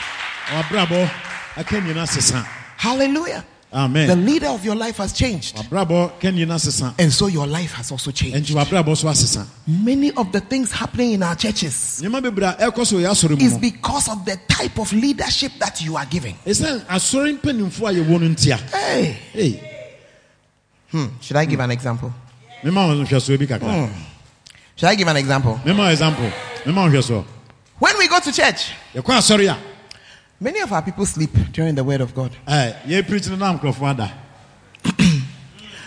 [2.76, 3.44] Hallelujah.
[3.72, 4.06] amen.
[4.08, 5.56] The leader of your life has changed.
[5.56, 8.36] wabrabɔ ka nyina sesa And so your life has also changed.
[8.36, 9.46] ɛnti wabrabɔ so asesa.
[9.66, 13.30] Many of the things happening in our churches nneɛma bebree a ɛkɔ so yɛ asɔre
[13.40, 16.36] mu is because of the type of leadership that you are giving.
[16.46, 19.60] ɛsiane asɔre mpanimfoɔ a yɛwɔ no ntia Hey, Ei,
[20.90, 21.06] hmm.
[21.20, 22.12] should I give an example?
[22.62, 23.86] mema wo nhwɛsoɔ bi kakra.
[23.88, 23.92] Hmm.
[24.76, 25.58] Shall I give an example?
[25.64, 26.30] mema example.
[26.64, 27.24] Mema nhwɛ so
[27.78, 29.58] When we go to church, yɛkɔ asɔre a
[30.40, 32.30] many of our people sleep during the word of God.
[32.46, 34.10] Eh, ɛɛ yɛ preach no na nkurɔfoɔ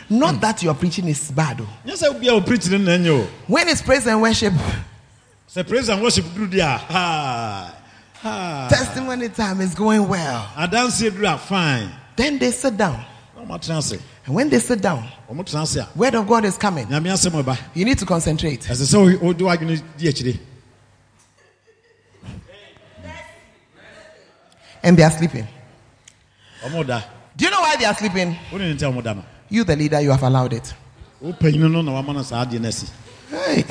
[0.10, 1.60] Not that your preaching is bad.
[1.62, 1.68] oh.
[1.86, 4.54] nyɛ sɛ bia o preach no na ɛnyɛ o When it's praise and worship,
[5.54, 7.76] sɛ praise and worship duru di a ha
[8.22, 10.48] ha testimony time is going well.
[10.56, 13.04] adanseɛ duru a fine Then they sit down.
[13.36, 16.26] na ɔmo atena ase And when they sit down, ɔmo tena ase a word of
[16.28, 16.88] God is coming.
[16.88, 18.62] nyame asɛm ɔba You need to concentrate.
[18.62, 20.40] ɛsɛ sɛ o- ɔde w'adwene di akyire
[24.84, 25.48] And they are sleeping.
[26.64, 28.36] Do you know why they are sleeping?
[28.52, 30.74] wo ne ne nti a ɔmo da no You, the leader, you have allowed it.
[31.22, 32.88] wo panyin no na wama no saa adeɛ no asi
[33.30, 33.66] Hey.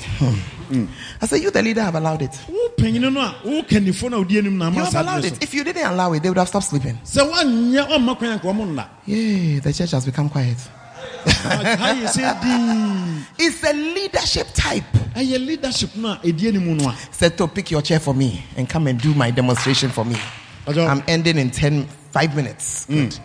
[1.22, 2.30] I said, you, the leader, have allowed it.
[2.48, 5.42] wo panyin no a wo kanifo no a wodi anim na You have allowed it.
[5.42, 6.98] If you didn't allow it, they would have stopped sleeping.
[7.02, 10.58] so sɛ woanyɛ ɔmma kwan anka ɔmo nna Yeah, the church has become quiet.
[11.26, 14.84] ha yɛ sɛ dii It's a leadership type.
[15.16, 18.68] leadership no a ɛdi anim no a Said to pick your chair for me and
[18.68, 20.16] come and do my demonstration for me.
[20.66, 22.86] I'm ending in 10, 5 minutes.
[22.86, 22.94] Hmm.
[22.94, 23.18] Good.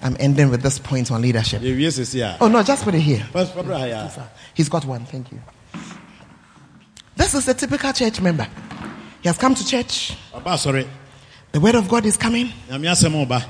[0.00, 1.60] I'm ending with this point on leadership.
[1.60, 3.26] yɛwie sesi a Oh, no, just put it here.
[3.32, 5.04] First, Pablo, ha yɛ He's got one.
[5.04, 5.40] Thank you.
[7.16, 8.46] This is a typical church member.
[9.20, 10.16] He has come to church.
[10.32, 10.86] asɔre
[11.50, 12.52] The word of God is coming.
[12.70, 13.44] nyame asɛm ɔba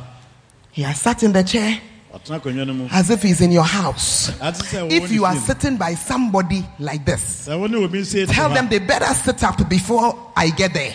[0.73, 1.81] He has sat in the chair
[2.15, 4.33] ɔtena akonnwa no mu as if he's in your house.
[4.41, 8.69] If you are sitting by somebody like this, sɛ wo ne obi nse tell them
[8.69, 10.95] they better sit up before I get there.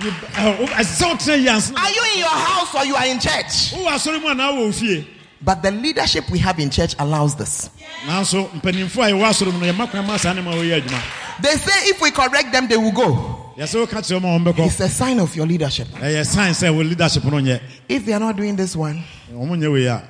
[0.00, 3.72] Are you in your house or you are in church?
[3.72, 5.06] wowɔ asɔre mu anaa wɔ ofie
[5.44, 7.68] But the leadership we have in church allows this.
[8.06, 11.02] nanso mpanimfoɔ a yɛwɔ asɔre mu no yɛma kwan ma saa ne ma wɔyɛ adwuma
[11.42, 13.52] They say if we correct them, they will go.
[13.58, 15.88] yɛsɛ woka kyerɛ ma wɔn bɛkɔ It's a sign of your leadership.
[16.00, 19.02] Eh, ɛyɛ sign sɛ wo leadership no nyɛ If they are not doing this one,
[19.32, 20.02] ɔmo nyɛ wei a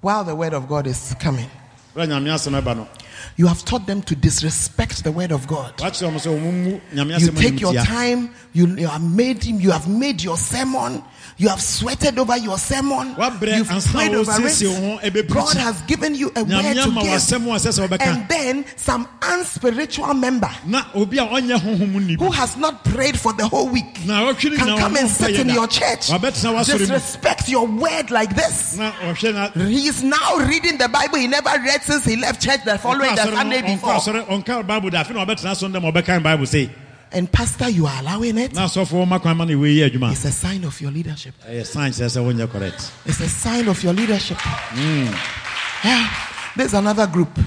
[0.00, 1.48] while the word of God is coming,
[1.94, 2.88] berɛ nyame asɛm ɛba no?
[3.36, 5.76] You have taught them to disrespect the word of God.
[5.78, 9.60] wakyerɛ ɔmo sɛ ɔmo mu nyame You take your time, you, you have made him,
[9.60, 11.02] you have made your sermon,
[11.36, 13.40] you have sweated over your sermon, you've
[13.92, 15.28] prayed over wosiesie wo ho it.
[15.28, 16.84] God has given you a word to give.
[16.94, 22.06] w'asɛm a ɛsɛ sɛ wɔbɛka And then some unspiritual member na obi a ɔnyɛ honhom
[22.06, 22.24] ni bi.
[22.24, 26.08] who has not prayed for the whole week can come and sit in your church,
[26.08, 26.78] wabɛtena w'asɔre mu.
[26.78, 28.76] Disrespect your word like this.
[28.76, 31.18] na ɔhwɛ na He is now reading the Bible.
[31.18, 34.00] He never read since he left church the following the Sunday before.
[37.14, 37.68] Asɔre ɔnka bible da afei na ɔbɛtena so ndɛ ma ɔbɛkan bible sei And pastor,
[37.70, 38.52] you are allowing it.
[38.54, 41.34] na asɔfoɔ ma kwan ma no ɛwɔ yi It's a sign of your leadership.
[41.48, 44.38] ɛyɛ sign kyerɛ sɛ wonyɛ correct It's a sign of your leadership.
[44.40, 45.14] Hmm.
[45.84, 46.08] Yeah.
[46.56, 47.38] There's another group.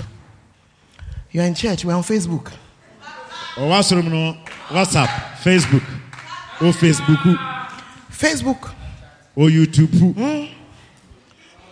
[1.31, 2.51] You're in church, we're on Facebook.
[3.57, 4.37] ɔwɔ asɔre mu no
[4.69, 5.09] whatsapp
[5.43, 5.83] facebook
[6.61, 7.39] o facebook
[8.11, 8.71] Facebook.
[9.35, 10.45] o youtube hmm.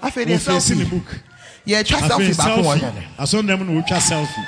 [0.02, 1.22] I feel o there's face ne selfie.
[1.66, 2.80] Yeah, try selfie selfie one.
[3.18, 4.46] asɔndɛm no wotwa selfie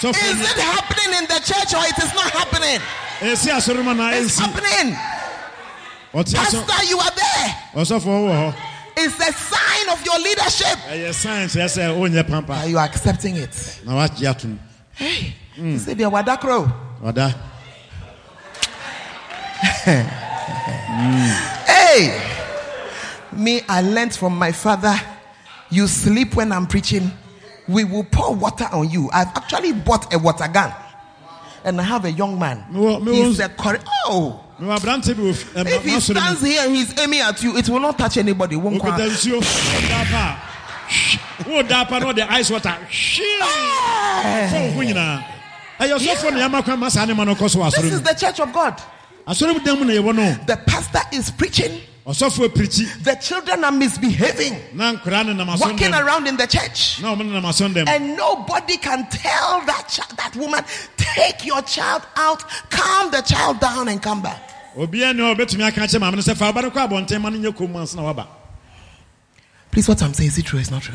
[0.00, 2.80] sɔfoɔ Is it happening in the church or it is not happening?
[3.20, 4.96] ɛsi asɔre mu na It's happening.
[6.12, 7.56] Pastor, you are there.
[7.74, 8.54] ɔsɔfoɔ wɔ hɔ
[8.98, 10.78] It's a sign of your leadership.
[10.88, 13.80] ɛyɛ sign kyerɛ sɛ wonyɛ pampa Are you accepting it?
[13.84, 14.58] na wagye atom
[14.94, 16.72] Hey, you say they're Wadakro.
[17.02, 17.34] ɔda
[21.66, 22.20] Hey,
[23.32, 24.94] me, I learned from my father.
[25.70, 27.10] You sleep when I'm preaching.
[27.68, 29.10] We will pour water on you.
[29.12, 30.72] I've actually bought a water gun,
[31.64, 32.64] and I have a young man.
[32.70, 33.50] Me wa- me He's a
[34.06, 34.40] oh.
[34.60, 37.42] mewɔ aberante bi wɔ f- ɛm- um, If he stands here and he's aiming at
[37.42, 38.56] you, it will not touch anybody.
[38.56, 39.06] Won't okita cry.
[39.06, 40.38] nsuo oh, ɔda pa
[41.44, 42.76] a woda pa na ɔde ice water.
[42.88, 43.42] Hwee
[44.24, 44.72] eh!
[44.72, 45.24] ho nyinaa
[45.80, 48.02] ɛyɛ ɔsɔfoɔ ne yɛma kwan ma saa ne ma no kɔ so wɔ This is
[48.02, 48.80] the church of God.
[49.26, 50.38] asɔre mu dan mu na yɛwɔ no.
[50.46, 51.80] The pastor is preaching.
[52.06, 57.00] The children are misbehaving, na nkwaraa ne nam walking around in the church.
[57.02, 60.64] na ɔmo ne nam asɔndɛm And nobody can tell that child, that woman,
[60.96, 64.40] take your child out, calm the child down, and come back.
[64.76, 67.28] obiara ne hɔ ɔbɛtumi aka kyerɛ maame no sɛ fa aba no kɔ abɔnten ma
[67.28, 68.26] no nyɛ kom ansa na waba
[69.72, 70.58] Please, what I'm saying is it true?
[70.58, 70.94] It's not true.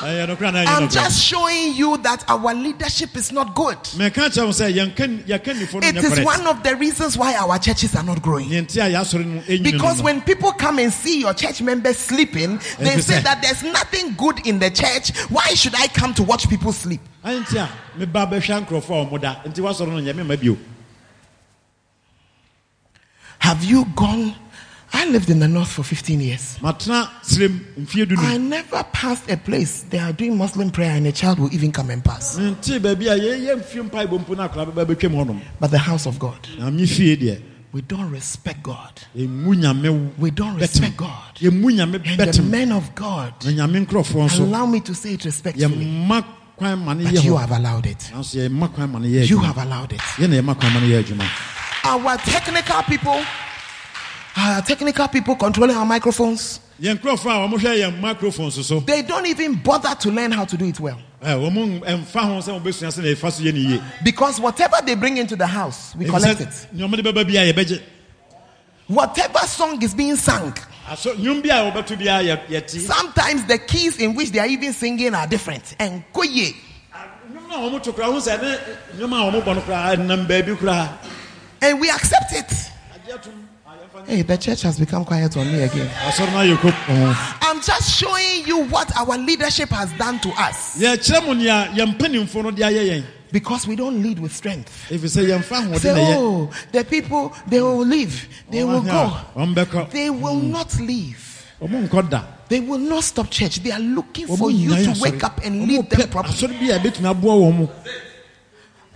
[0.00, 3.76] Ɛyɛ nokora na ɛnyɛ I'm just showing you that our leadership is not good.
[3.96, 7.34] meka kyerɛ wo sɛ yɛnka yɛka nnifoɔ no It is one of the reasons why
[7.36, 8.48] our churches are not growing.
[8.48, 12.60] yɛnti a yɛasɔre no ɛnyini Because when people come and see your church members sleeping,
[12.78, 15.16] they say that there's nothing good in the church.
[15.28, 17.00] Why should I come to watch people sleep?
[17.24, 17.68] ɛnti a
[17.98, 20.56] meba bɛhwɛ nkurɔfoɔ a ɔmo da nti woasɔre no nyɛ mema bio
[23.40, 24.34] Have you gone?
[24.92, 26.58] I lived in the north for 15 years.
[26.62, 30.92] matena serem mfie du no I never passed a place they are doing Muslim prayer
[30.96, 32.38] and a child will even come and pass.
[32.38, 35.78] nti baabi a yɛyɛ mfie mpa ibɔ mpo no akora bɛba bɛtwam hɔnom But the
[35.78, 38.98] house of God, na me fie deɛ we don't respect God.
[39.14, 41.38] We don't respect God.
[41.42, 45.84] And the men of God, na nyame nkurɔfoɔ nso allow me to say it respectfully.
[45.84, 46.24] yɛma
[46.56, 47.98] kwan ma ne But you have allowed it.
[48.14, 50.00] nanso yɛmma kwan ma ne yɛ You have allowed it.
[50.16, 51.28] yɛn na yɛma kwan ma ne yɛ adwuma
[51.84, 53.22] Our technical people,
[54.38, 59.26] our technical people controlling our microphones, yɛn nkurɔfoɔ a wɔhwɛ yɛn microphones so they don't
[59.26, 60.98] even bother to learn how to do it well.
[61.22, 64.40] Eh, ɛ, wɔn mfa ho sɛ wɔbɛsua sɛ na yɛfa so yɛ ne yie Because
[64.40, 66.66] whatever they bring into the house, we collect it.
[66.74, 67.82] nneɛma de bɛba biara yɛbɛgye
[68.86, 70.54] Whatever song is being sung,
[70.86, 74.38] ah, aso nnwom bi a wɔbɛto biara yɛ- yɛte sometimes the keys in which they
[74.38, 75.74] are even singing are different.
[75.80, 76.54] And koye.
[76.94, 78.58] Ah, nnwom no eh, a wɔn to koraa ho eh, sɛ ne
[79.04, 80.88] nnwom a wɔn bɔ no koraa nam baabi koraa
[81.60, 82.52] And we accept it.
[84.06, 85.88] Hey, the church has become quiet on me again.
[86.06, 90.28] asɔre no ayɛ kop ho I'm just showing you what our leadership has done to
[90.30, 90.78] us.
[90.80, 94.90] yɛkyerɛ mo nea yɛn mpanimfoɔ no de ayɛ yɛn Because we don't lead with strength.
[94.90, 98.26] If you yɛmfa ahoɔden Say, na yɛ oh, the people, they will leave.
[98.50, 99.12] They will go.
[99.92, 101.44] They will not leave.
[101.60, 103.62] wɔn nkɔ da They will not stop church.
[103.62, 107.68] They are looking for you to wake up and Wɔn lead pɛ them properly.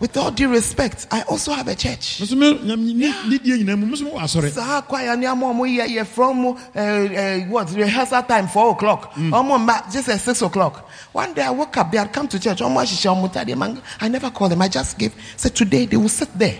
[0.02, 2.18] With all due respect, I also have a church.
[2.20, 5.46] nso me nyam ne ne die mu nso mo wɔ asɔre saa kwaya ni ama
[5.46, 9.12] ọmọ yẹ yẹ from uh, uh, what rehearsal time four o'clock.
[9.14, 10.90] Mba just at six o'clock.
[11.12, 12.58] One day i woke up they had come to church.
[12.58, 14.60] Ọmọ aṣiṣẹ ọmọ tadi man i never called them.
[14.62, 16.58] I just gave say today they will sit there.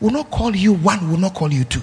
[0.00, 1.82] Will not call you one will not call you two.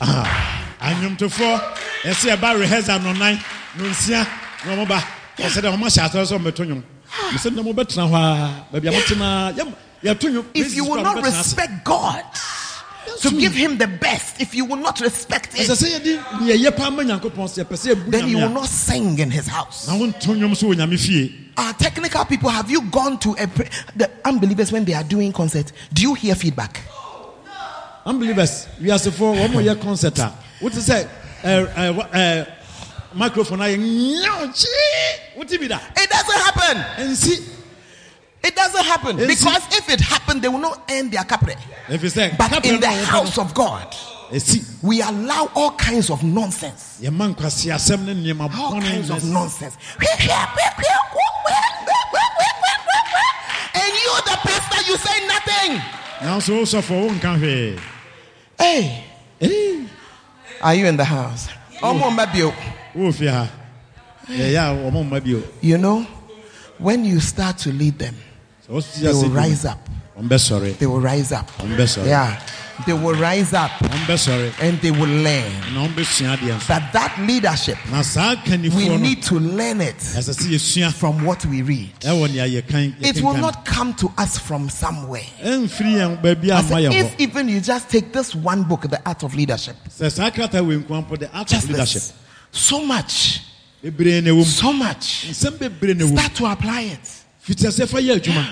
[0.00, 1.58] Anwomtofoɔ
[2.04, 3.42] ɛsɛ ɛba rehearsal nɔnan
[3.76, 4.24] nonsia
[4.64, 5.02] na wɔn ba.
[5.38, 6.82] Ɛsɛ dɛ wɔn ahyɛ asɔre sɛ wɔn bɛto nwom
[7.32, 9.74] mesɛ na wɔn bɛtena hɔ a baabi a wɔtena yɛm yɛto nwom
[10.04, 12.24] if you will not respect god
[13.20, 16.56] to give him the best if you will not respect ɛsɛ it sɛ yɛde nea
[16.56, 19.46] yɛ pa ama nyankopɔn sɛ yɛpɛ sɛ yɛbu then you will not sing in his
[19.46, 19.88] house.
[19.88, 21.32] A na wonto nwom so wɔ nyame fie.
[21.56, 23.46] Our technical people have you gone to a
[23.96, 25.72] the unbelievers when they are doing concert?
[25.92, 26.80] Do you hear feedback?
[28.06, 31.08] Unbelievers we wɔn mo yɛ concert a wote sɛ
[31.42, 32.46] ɛɛ ɛɛ ɛɛ
[33.14, 36.76] microphone ah, ayɛ nyaw kyee wote bi da it doesn't happen.
[37.06, 37.42] Ɛnsi
[38.44, 41.56] It doesn't happen because if it happened, they will not end their capre.
[42.36, 43.96] But in the kapre no a wɔpɛ house of God,
[44.82, 46.98] we allow all kinds of nonsense.
[47.00, 49.76] yɛma nkwasi asɛm ne nneɛma All kinds of nonsense.
[53.76, 55.80] And you, the pastor, you say nothing.
[56.20, 57.80] nanso wosɔfo wonka hwee
[58.58, 59.04] Hey,
[59.42, 59.88] Ee,
[60.60, 61.48] are you in the house?
[61.82, 61.92] Oh.
[61.94, 62.52] Omo mabio.
[62.94, 63.48] wowɔ oh, fie ha
[64.28, 66.06] yɛyɛ a wɔmo mma bio You know,
[66.78, 68.14] when you start to lead them,
[68.66, 69.78] they will rise up.
[70.16, 71.50] They will rise up.
[72.04, 72.40] Yeah,
[72.86, 73.70] they will rise up.
[73.82, 75.52] And they will learn.
[75.74, 77.76] Na ɔmbɛsua adeɛ nso that that leadership
[78.74, 80.00] we need to learn it
[80.94, 81.90] from what we read.
[82.02, 85.22] It will not come to us from somewhere.
[85.42, 88.82] ɛmfiri yɛn baabi I amma said, yɛ if even you just take this one book,
[88.82, 92.02] The Art of Leadership, sɛ saa krataa wei nkoa mpo the art just leadership.
[92.02, 92.12] This,
[92.50, 93.40] so much,
[93.82, 95.26] bebree na ɛwɔ mu so much.
[95.28, 97.23] nsɛm bebree na ɛwɔ mu Start to apply it.
[97.44, 98.46] Fiti sɛ fa yɛ adwuma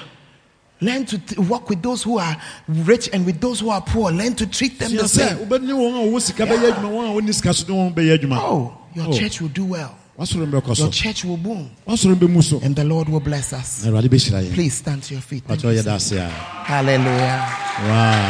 [0.81, 2.37] Learn to t- work with those who are
[2.67, 4.11] rich and with those who are poor.
[4.11, 5.37] Learn to treat them the same.
[5.39, 8.19] wobɛne wɔn a wɔwɔ sika bɛyɛ adwuma wɔn a wɔnni sika so ne wɔn bɛyɛ
[8.19, 9.13] adwuma Oh, your Oh.
[9.17, 9.95] church will do well.
[10.19, 11.71] Your church will boom.
[11.89, 13.85] wasɔre mbɛmu so And the Lord will bless us.
[13.85, 15.45] na awurade bɛhyira yɛn Please stand to your feet.
[15.47, 15.83] Thank you, yɛ sir.
[15.85, 17.57] da ase a Hallelujah.
[17.87, 18.29] wow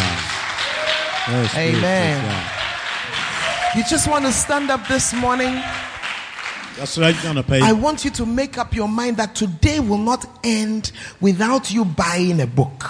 [1.28, 2.24] Yes, Amen.
[2.24, 5.54] yes, You just want to stand up this morning.
[6.78, 6.84] Yeah.
[6.84, 10.92] agyina anɔpa I want you to make up your mind that today will not end
[11.20, 12.80] without you buying a book.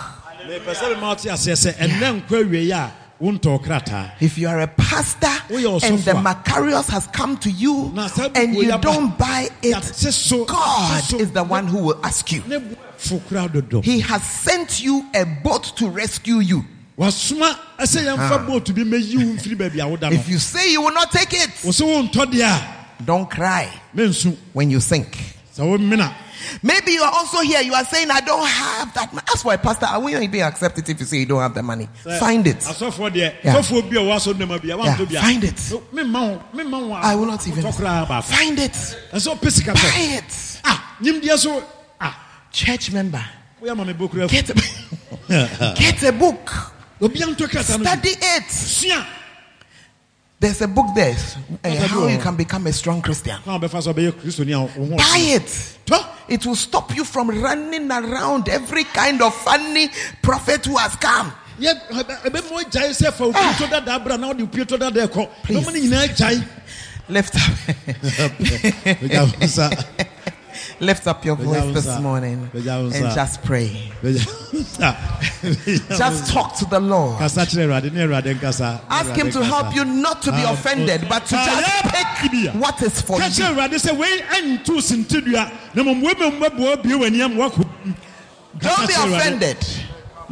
[0.47, 4.61] mepɛ sɛ mema wote aseɛ sɛ ɛnnɛ nkɔ awie a wontɔɔ krataa If you are
[4.61, 7.93] a pastor oh, and the Macarius has come to you
[8.35, 12.43] and you don't buy it, God is the one who will ask you.
[12.49, 16.65] ne bu fo koraa dodo He has sent you a boat to rescue you.
[16.99, 18.45] wasoma ɛsɛ yɛmfa ah.
[18.47, 21.11] boat bi mɛyi wo mfiri baabi a woda no If you say you will not
[21.13, 21.51] take it,
[23.03, 23.69] wo sɛ wontɔ deɛ a don't cry
[24.53, 24.81] when you
[25.63, 26.13] womena
[26.61, 27.61] Maybe you are also here.
[27.61, 29.13] You are saying, I don't have that.
[29.13, 31.63] money." That's why, Pastor, I won't even accepted if you say you don't have the
[31.63, 31.89] money.
[32.19, 32.57] Find it.
[33.45, 33.55] Yeah.
[33.55, 35.55] sɔfoɔ bi a wɔasɔ nnama bi a Yeah, woantɔ bi a find it.
[35.55, 37.63] memma wo memma wo a I will not even.
[37.63, 38.73] wotɔ koraa baako Find it.
[38.73, 40.61] ɛsɛ wopɛ sika Buy it.
[40.65, 40.97] ah
[42.01, 42.19] ah
[42.51, 43.25] Church member,
[43.63, 44.55] woyɛ ma me bokura get a,
[45.79, 46.51] get a book.
[47.01, 49.13] obia ntɔ krataa Study it.
[50.43, 51.15] There's a book there.
[51.65, 53.39] uh, how you can become a strong Christian.
[53.45, 55.79] kwan a wobɛfa so wobɛyɛ kristoni a wo ho Buy it.
[56.45, 59.89] will stop you from running around every kind of funny
[60.21, 61.33] prophet who has come.
[61.61, 61.73] yɛ
[62.25, 63.81] ɛbɛma gyae sɛ fa wo pieto ah.
[63.81, 65.65] dadaa bra na wode wo pieto dadaa kɔ Please.
[65.65, 66.45] bɛma no nyinaa gyae
[67.09, 67.43] Lift up.
[70.83, 73.93] Lift up your voice this morning and just pray.
[74.03, 74.27] Just
[76.33, 77.19] talk to the Lord.
[77.21, 80.53] kasa kyerɛ awurade ne awurade nkasa Ask Him to help you not to be Ah,
[80.53, 82.09] offended, but to ah, just pick
[82.55, 83.25] what is for you.
[83.27, 87.65] kyerɛ awurade sɛ wei ɛnto sentidua na mmom wei mmɛboa bie w'aniam woakɔ
[88.59, 89.59] Don't be offended.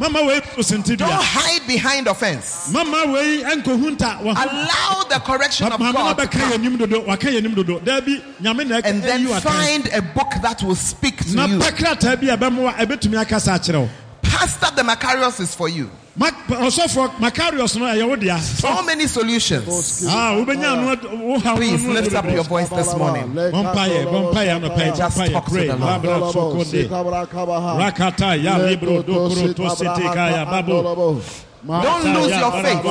[0.01, 2.69] Mama wei to Don't hide behind offense.
[2.73, 6.51] mama wei ɛnkɔhu nta wɔ Allow the correction of God to come.
[6.51, 10.61] yɛnim dodo waka yɛnim dodo daabi nyame na ɛka- and then find a book that
[10.63, 11.59] will speak to you.
[11.59, 13.89] pɛ krataa bi a ɛbɛmoa ɛbɛtumi akasa akyerɛ wo
[14.23, 15.89] Pastor the Macarius is for you.
[16.15, 20.05] Ma- ɔsɔfoɔ macarius no ɛyɛ wo dea So many solutions.
[20.09, 23.31] Ah, wobɛnya no wo haw no Please lift up your voice this morning.
[23.33, 26.01] Bompaye, bompaye, anɔpɛ, Just talk to the Lord.
[26.03, 26.89] Labra sokode.
[26.89, 30.83] Rakata, ya libro, dokoro, to seteka, ya babu.
[31.81, 32.81] Don't lose your faith.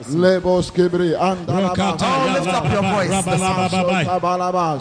[0.00, 0.40] Ye ando sitabra.
[0.40, 4.04] Lebos kibri anda Rokata, Oh, lift up your voice this labalababai.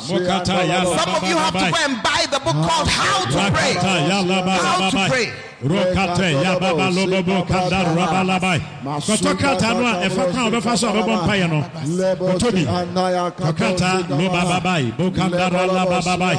[0.08, 3.52] Mokata ya Some of you have to go and buy the book called How to
[3.52, 3.74] Pray.
[3.74, 5.34] How to pray.
[5.64, 8.62] Rokate, ya baba lobobo, kanda rabalabai.
[8.84, 9.86] Kɔtɔ krata no.
[9.86, 11.60] A ɛfa kwan a wobɛfa so a wobɛbɔ mpaeɛ no.
[12.16, 12.64] Kɔtɔ bi.
[13.46, 16.38] Kakata, lobababai, bokandara labababai.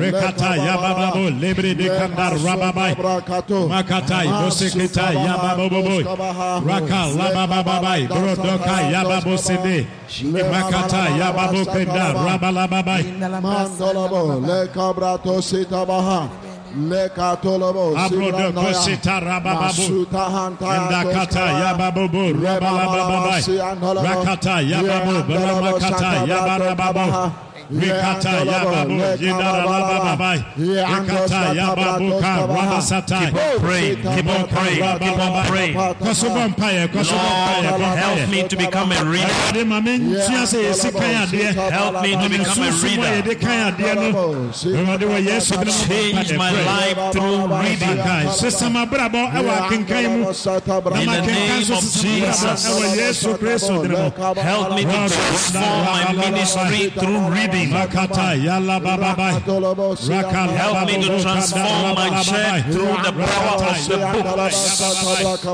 [0.00, 2.96] Rekata, ya bababo, lebre de kandar rababai.
[3.70, 6.04] Makatai, Bosekita, Yababoboboy,
[6.66, 9.86] Raka, Labababai, Brodoka, Yababosinde,
[10.50, 13.02] Makata, Yababo Penda, Rabalababai,
[13.40, 16.28] Mandolabo, le cabrato sitabaha,
[16.76, 20.06] le catolobo, Abrodoko Sita Rabababu,
[20.60, 23.42] Endakata, Yababobo, Rabalababai,
[24.04, 27.32] Rakata, Yababo, Baramakata, Yabarababo,
[27.70, 33.96] Rikata, Yababo, Yidara Lababai, Rikata, Yababuka, Ramasatai, Keep on praying.
[33.96, 34.98] Keep on praying.
[34.98, 35.74] Keep on praying.
[36.00, 39.26] Kosovo Mpaye, Kosovo Mpaye, Lord, help me to become a reader.
[39.26, 43.02] Awurade ma mentua sɛ yɛsi kan adeɛ Help me to become a reader.
[43.02, 44.10] yɛde kan adeɛ no
[44.50, 47.96] Awurade wɔ Yesu din mu Change my life through reading.
[48.02, 52.66] Kan sesam abrabɔ ɛwɔ akenkan mu na In the name of Jesus.
[52.66, 54.10] ɛwɔ Yesu Kristo din mu
[54.40, 57.59] Help me to transform my ministry through reading.
[60.08, 63.96] Raka Help me to transform my church through the power of the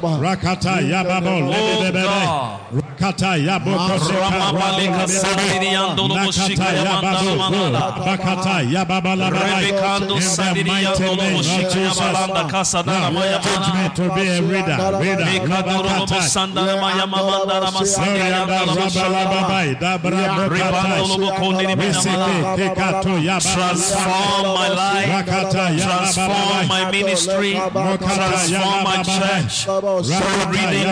[0.01, 0.21] book.
[0.21, 2.86] Rakata yababo lebebebe God.
[2.97, 11.37] Rakata yaboko Ramabaleka Sadiriando Nakata yababu Moshikaya Bakata yababalabai Rebekando In the Sadiriando mighty name
[11.37, 16.21] of Moshikaya Balanda Jesus Casadana Now, Maya teach to be a reader Reader Bekadoro Rabakata
[16.25, 25.27] Sandana Maya Mamanda Ramasandria Glorianda Dabra Bokata Bokondini Risiki Kikato yababa Transform my life.
[25.27, 27.53] Transform my ministry.
[27.53, 29.67] Transform my church.
[29.67, 30.87] Rakata reading.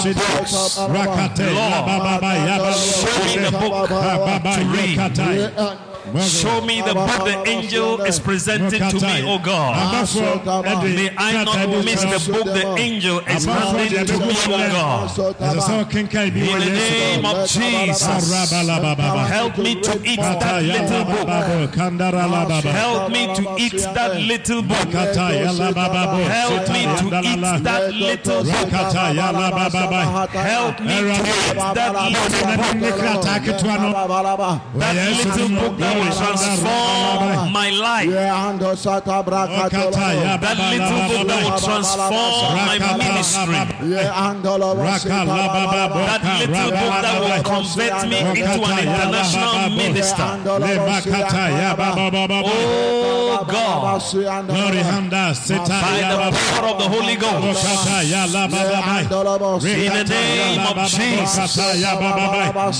[0.00, 3.88] Sidi Rakate Lord, Show me the book.
[3.88, 4.98] To read.
[6.12, 9.76] Yokatai Show me the book the angel is presenting to me, O God.
[10.82, 15.10] May I not miss the book the angel is handing to me, O God.
[16.30, 18.32] In the name of Jesus,
[19.28, 21.28] help me to eat that little book.
[22.64, 24.92] Help me to eat that little book.
[24.92, 28.72] Help me to eat that little book.
[30.40, 33.30] Help me to eat that little book.
[34.80, 38.10] That little book that will transform my life.
[38.10, 38.56] That
[40.72, 43.54] little book that will transform my ministry.
[43.54, 44.18] That
[46.40, 50.28] little book that will convert me into an international minister.
[52.42, 54.00] Oh God,
[54.48, 54.82] Glory
[55.34, 57.64] Seta by the power of the Holy Ghost.
[59.64, 61.56] In the name of Jesus.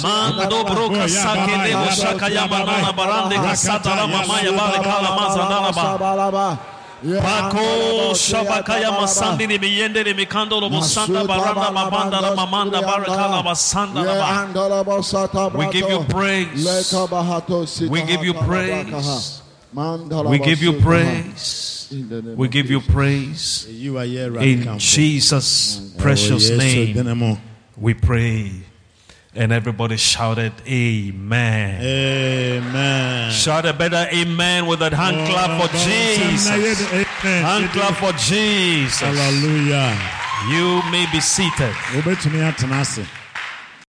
[0.02, 6.58] Mando broka sake de boshaka ya banana barande kasata mama ya bale kala mazandana.
[7.22, 14.02] Pako shabakaya masandi ni miyende ni mikando lo musanda baranda mabanda la mamanda barakala basanda
[14.04, 15.50] la ba.
[15.54, 16.92] We give you praise.
[17.88, 19.42] We give you praise.
[19.72, 21.90] We give you praise.
[22.36, 23.66] We give you praise.
[23.70, 27.38] In Jesus' precious name,
[27.78, 28.52] we pray.
[29.32, 31.80] And everybody shouted, Amen.
[31.80, 33.30] Amen.
[33.30, 36.48] Shout a better amen with that hand clap for Jesus.
[36.48, 38.98] Hand clap for Jesus.
[38.98, 39.96] Hallelujah.
[40.48, 41.74] You may be seated.
[41.94, 43.06] Wobɛtumi atena ase.